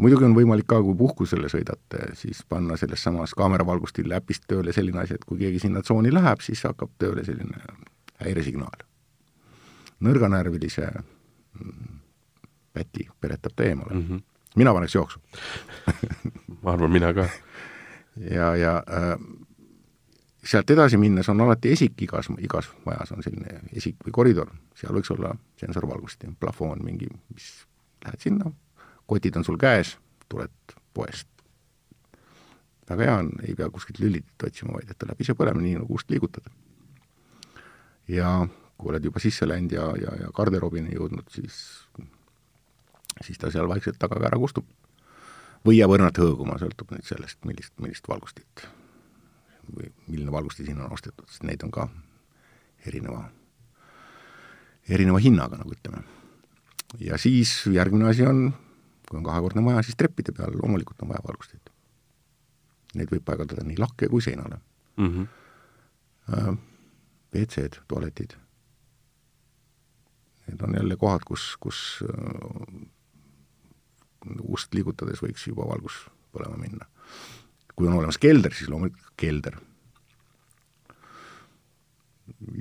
[0.00, 5.02] muidugi on võimalik ka, kui puhkusele sõidate, siis panna selles samas kaameravalgusti äpist tööle selline
[5.02, 7.62] asi, et kui keegi sinna tsooni läheb, siis hakkab tööle selline
[8.22, 8.84] häiresignaal.
[10.00, 12.00] nõrganärvilise mm,
[12.72, 14.02] päti peletab ta eemale mm.
[14.08, 14.22] -hmm.
[14.56, 15.20] mina paneks jooksu
[16.62, 17.28] ma arvan, mina ka.
[18.36, 19.18] ja, ja äh,
[20.46, 24.94] sealt edasi minnes on alati esik igas, igas majas on selline esik või koridor, seal
[24.94, 27.48] võiks olla sensorvalgusti, plafoon mingi, mis
[28.04, 28.52] lähed sinna,
[29.10, 29.96] kotid on sul käes,
[30.28, 31.28] tuled poest.
[32.88, 35.80] väga hea on, ei pea kuskilt lülitit otsima, vaid et ta läheb ise põlema, nii
[35.80, 36.46] nagu ust liigutad.
[38.08, 38.46] ja
[38.78, 41.60] kui oled juba sisse läinud ja, ja, ja garderoobini jõudnud, siis,
[43.24, 44.66] siis ta seal vaikselt taga ka ära kustub.
[45.66, 48.68] või jääb õrnalt hõõguma, sõltub nüüd sellest, millist, millist valgustit
[49.72, 51.88] või milline valgusti sinna on ostetud, sest neid on ka
[52.86, 53.24] erineva,
[54.88, 56.04] erineva hinnaga, nagu ütleme.
[57.00, 58.52] ja siis järgmine asi on
[59.08, 61.70] kui on kahekordne maja, siis treppide peal loomulikult on vaja valgusteid.
[62.98, 64.58] Neid võib paigaldada nii lakke kui seinale
[64.96, 65.12] mm.
[65.12, 66.58] -hmm.
[67.34, 68.36] WC-d, tualetid.
[70.46, 72.86] Need on jälle kohad, kus, kus äh,
[74.42, 76.86] ust liigutades võiks juba valgus põlema minna.
[77.76, 79.58] Kui on olemas kelder, siis loomulikult kelder.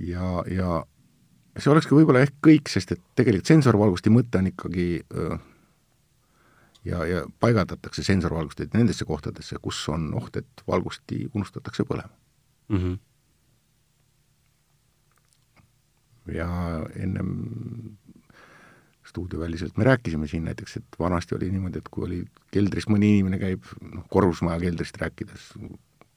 [0.05, 0.83] ja, ja
[1.57, 5.37] see olekski võib-olla ehk kõik, sest et tegelikult sensorvalgusti mõte on ikkagi öö,
[6.85, 12.13] ja, ja paigaldatakse sensorvalgusteid nendesse kohtadesse, kus on oht, et valgusti unustatakse põlema
[12.69, 12.77] mm.
[12.77, 12.97] -hmm.
[16.35, 16.49] ja
[16.95, 17.29] ennem
[19.05, 22.21] stuudioväliselt me rääkisime siin näiteks, et vanasti oli niimoodi, et kui oli
[22.53, 25.51] keldris mõni inimene käib, noh, korrusmaja keldrist rääkides,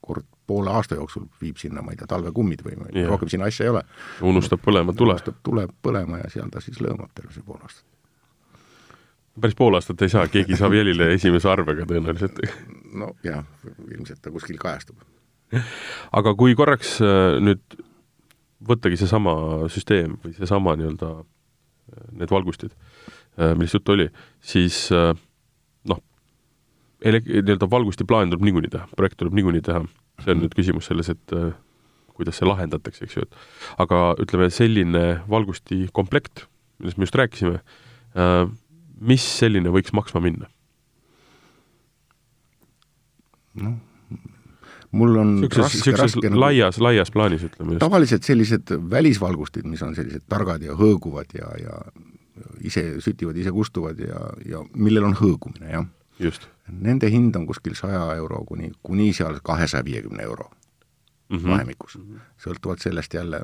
[0.05, 3.11] kord poole aasta jooksul viib sinna, ma ei tea, talvekummid või yeah.
[3.11, 3.85] rohkem sinna asja ei ole.
[4.25, 5.19] unustab põlema tule.
[5.19, 7.85] unustab tule põlema ja seal ta siis lõõmab terve see pool aastat
[9.41, 12.41] päris pool aastat ei saa, keegi saab jälile esimese arvega tõenäoliselt.
[12.99, 13.45] nojah,
[13.93, 14.97] ilmselt ta kuskil kajastub.
[16.13, 17.79] aga kui korraks äh, nüüd
[18.69, 19.35] võttagi seesama
[19.73, 21.13] süsteem või seesama nii-öelda
[22.19, 22.75] need valgustid,
[23.39, 24.09] äh, millest juttu oli,
[24.41, 26.03] siis noh,
[27.05, 29.83] nii-öelda valgustiplaan tuleb niikuinii teha, projekt tuleb niikuinii teha,
[30.25, 31.35] see on nüüd küsimus selles, et
[32.19, 36.49] kuidas see lahendatakse, eks ju, et aga ütleme, selline valgustikomplekt,
[36.83, 37.61] millest me just rääkisime,
[38.99, 40.51] mis selline võiks maksma minna?
[43.59, 43.79] noh,
[44.93, 47.81] mul on niisuguses, niisuguses laias, laias plaanis, ütleme just.
[47.85, 51.81] tavaliselt sellised välisvalgustid, mis on sellised targad ja hõõguvad ja, ja
[52.65, 55.89] ise sütivad, ise kustuvad ja, ja millel on hõõgumine, jah.
[56.69, 60.49] Nende hind on kuskil saja euro kuni, kuni seal kahesaja viiekümne euro
[61.29, 61.51] mm -hmm.
[61.51, 61.99] vahemikus.
[61.99, 62.21] -hmm.
[62.45, 63.41] sõltuvalt sellest jälle,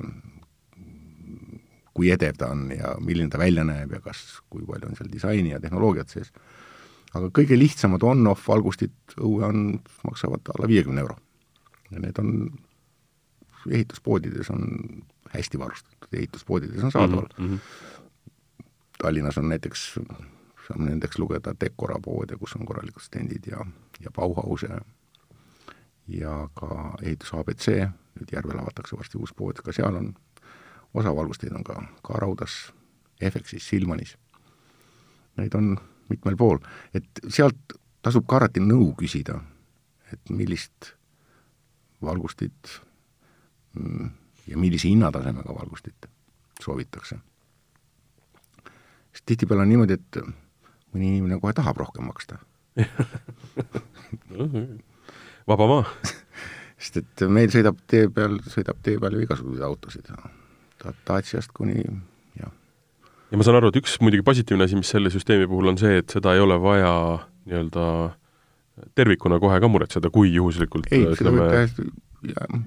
[1.95, 5.13] kui edev ta on ja milline ta välja näeb ja kas, kui palju on seal
[5.13, 6.33] disaini ja tehnoloogiat sees.
[7.15, 11.17] aga kõige lihtsamad on-off valgustid õue on, maksavad alla viiekümne euro.
[11.91, 12.31] Ja need on,
[13.71, 14.65] ehituspoodides on
[15.35, 17.55] hästi varustatud, ehituspoodides on saadaval mm.
[17.55, 17.95] -hmm
[19.03, 20.01] Tallinnas on näiteks,
[20.69, 23.67] saame nendeks lugeda Decora poode, kus on korralikud stendid ja,
[24.01, 24.79] ja Bauhause
[26.09, 27.69] ja ka ehitus abc,
[28.15, 30.13] nüüd Järvel avatakse varsti uus pood, ka seal on,
[30.95, 32.73] osa valgusteid on ka, ka Raudas,
[33.21, 34.17] FX-is, Silmanis.
[35.37, 35.75] Neid on
[36.09, 36.61] mitmel pool,
[36.95, 39.41] et sealt tasub ka alati nõu küsida,
[40.13, 40.95] et millist
[42.07, 42.81] valgustit
[43.79, 44.11] mm,
[44.47, 46.09] ja millise hinnatasemega valgustit
[46.63, 47.19] soovitakse.
[49.15, 50.19] Sest tihtipeale on niimoodi, et
[50.95, 52.41] mõni inimene kohe tahab rohkem maksta.
[55.49, 55.85] Vaba maa.
[56.81, 60.11] Sest et meil sõidab tee peal, sõidab tee peal ju igasuguseid autosid,
[61.09, 61.79] Daciast kuni
[62.37, 62.51] jah.
[63.31, 66.03] ja ma saan aru, et üks muidugi positiivne asi, mis selle süsteemi puhul on see,
[66.03, 66.91] et seda ei ole vaja
[67.47, 67.85] nii-öelda
[68.95, 71.87] tervikuna kohe ka muretseda, kui juhuslikult ei, seda võib täiesti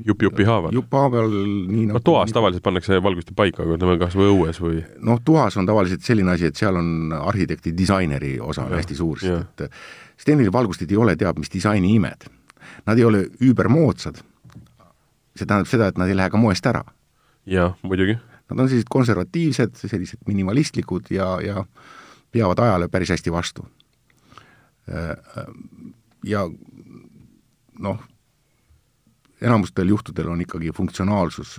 [0.05, 0.73] jupp-jupi haaval?
[0.75, 4.61] jupp haaval, nii nagu no toas tavaliselt pannakse valgusti paika, aga ütleme kas või õues
[4.61, 4.81] või?
[5.03, 9.21] noh, toas on tavaliselt selline asi, et seal on arhitekti, disaineri osa on hästi suur,
[9.23, 9.81] sest et
[10.17, 12.23] Stenili valgustid ei ole teab mis disaini imed.
[12.87, 14.17] Nad ei ole üübermoodsad,
[15.37, 16.81] see tähendab seda, et nad ei lähe ka moest ära.
[17.45, 18.17] jah, muidugi.
[18.49, 21.65] Nad on sellised konservatiivsed, sellised minimalistlikud ja, ja
[22.31, 23.67] peavad ajale päris hästi vastu.
[26.27, 26.43] Ja
[27.79, 27.99] noh,
[29.41, 31.57] enamustel juhtudel on ikkagi funktsionaalsus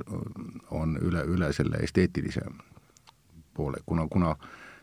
[0.75, 2.43] on üle, üle selle esteetilise
[3.55, 4.35] poole, kuna, kuna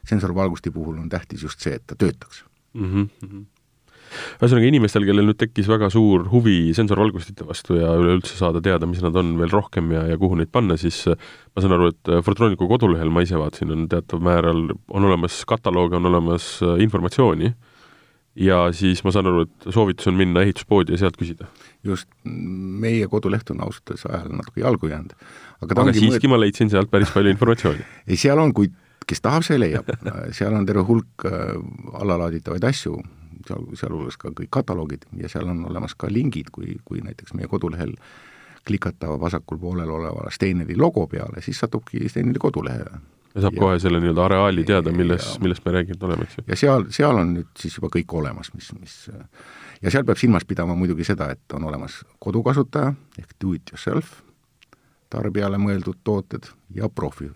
[0.08, 2.88] sensorvalgusti puhul on tähtis just see, et ta töötaks mm.
[2.96, 3.46] -hmm
[4.16, 9.02] ühesõnaga, inimestel, kellel nüüd tekkis väga suur huvi sensorvalgustite vastu ja üleüldse saada teada, mis
[9.04, 12.68] nad on veel rohkem ja, ja kuhu neid panna, siis ma saan aru, et Fortronicu
[12.70, 17.75] kodulehel ma ise vaatasin, on teatav määral, on olemas kataloog, on olemas informatsiooni äh,
[18.36, 21.48] ja siis ma saan aru, et soovitus on minna ehituspoodi ja sealt küsida?
[21.86, 25.14] just, meie koduleht on ausalt öeldes ajal natuke jalgu jäänud.
[25.62, 26.34] aga, aga siiski mõet...
[26.34, 28.72] ma leidsin sealt päris palju informatsiooni ei, seal on, kui,
[29.08, 29.90] kes tahab, see leiab
[30.36, 31.56] seal on terve hulk äh,
[32.02, 33.00] allalaaditavaid asju,
[33.48, 37.52] seal, sealhulgas ka kõik kataloogid ja seal on olemas ka lingid, kui, kui näiteks meie
[37.52, 37.96] kodulehel
[38.66, 42.98] klikata vasakul poolel oleva Steineri logo peale, siis satubki Steineri kodulehele
[43.36, 46.44] ja saab ja, kohe selle nii-öelda areaali teada, milles, millest me rääkinud oleme, eks ju.
[46.48, 49.00] ja seal, seal on nüüd siis juba kõik olemas, mis, mis
[49.84, 54.22] ja seal peab silmas pidama muidugi seda, et on olemas kodukasutaja ehk do it yourself,
[55.12, 57.30] tarbijale mõeldud tooted ja profi,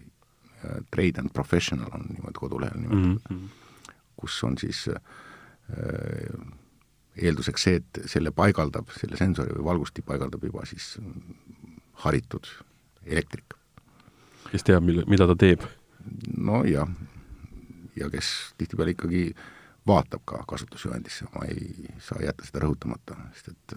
[0.94, 3.94] trade and professional on niimoodi kodulehel nimetatud mm, -hmm.
[4.20, 4.98] kus on siis äh,
[7.20, 10.98] eelduseks see, et selle paigaldab, selle sensori või valgusti paigaldab juba siis
[12.06, 12.48] haritud
[13.06, 13.56] elektrik.
[14.52, 15.64] kes teab, mille, mida ta teeb
[16.38, 16.90] nojah,
[18.00, 19.30] ja kes tihtipeale ikkagi
[19.90, 23.76] vaatab ka kasutusjuhendisse, ma ei saa jätta seda rõhutamata, sest et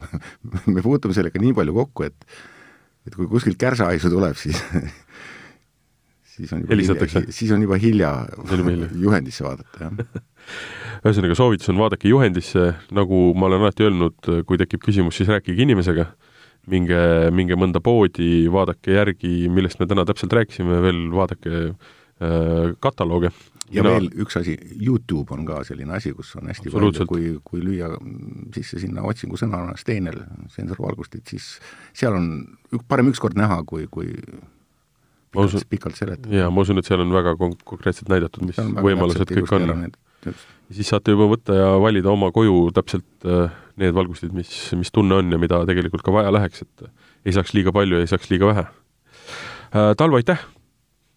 [0.74, 2.36] me puutume sellega nii palju kokku, et
[3.06, 4.58] et kui kuskilt kärsahaisu tuleb, siis
[6.36, 8.10] siis on juba hilja, siis on juba hilja.
[9.06, 10.22] juhendisse vaadata, jah.
[11.06, 15.64] ühesõnaga, soovitus on vaadake juhendisse, nagu ma olen alati öelnud, kui tekib küsimus, siis rääkige
[15.64, 16.10] inimesega
[16.70, 17.02] minge,
[17.34, 23.30] minge mõnda poodi, vaadake järgi, millest me täna täpselt rääkisime, veel vaadake äh, katalooge.
[23.70, 23.96] ja Mina...
[23.96, 27.92] veel üks asi, Youtube on ka selline asi, kus on hästi palju, kui, kui lüüa
[28.54, 30.20] sisse sinna otsingusõnana Steinel,
[30.54, 31.56] sensorvalgustid, siis
[31.96, 32.30] seal on
[32.72, 34.12] ük, parem ükskord näha, kui, kui
[35.36, 36.34] pikalt, usun, pikalt seletada.
[36.34, 39.92] jaa, ma usun, et seal on väga kon-, konkreetselt näidatud, mis võimalused kõik on.
[40.26, 40.34] ja
[40.74, 45.18] siis saate juba võtta ja valida oma koju täpselt äh, need valgustid, mis, mis tunne
[45.20, 46.86] on ja mida tegelikult ka vaja läheks, et
[47.26, 48.66] ei saaks liiga palju, ei saaks liiga vähe.
[49.76, 50.40] Äh, Talvo, aitäh,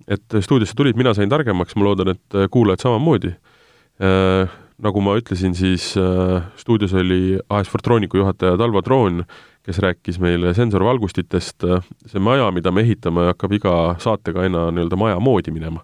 [0.07, 3.31] et stuudiosse tulid, mina sain targemaks, ma loodan, et kuulajad samamoodi.
[4.03, 9.23] Äh, nagu ma ütlesin, siis äh, stuudios oli AS Fortronicu juhataja Talvo Troon,
[9.63, 11.67] kes rääkis meile sensorvalgustitest.
[12.09, 15.83] see maja, mida me ehitame, hakkab iga saatega aina nii-öelda maja moodi minema.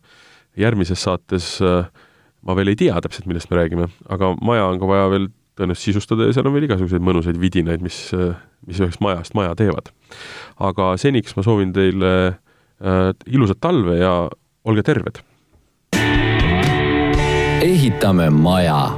[0.58, 5.10] järgmises saates ma veel ei tea täpselt, millest me räägime, aga maja on ka vaja
[5.12, 8.00] veel tõenäoliselt sisustada ja seal on veel igasuguseid mõnusaid vidinaid, mis,
[8.68, 9.94] mis ühest majast maja teevad.
[10.60, 14.18] aga seniks ma soovin teile äh, ilusat talve ja
[14.66, 15.24] olge terved!
[17.66, 18.94] ehitame maja.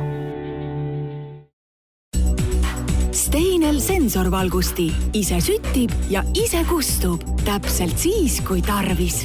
[3.16, 9.24] Steinel sensorvalgusti ise süttib ja ise kustub täpselt siis, kui tarvis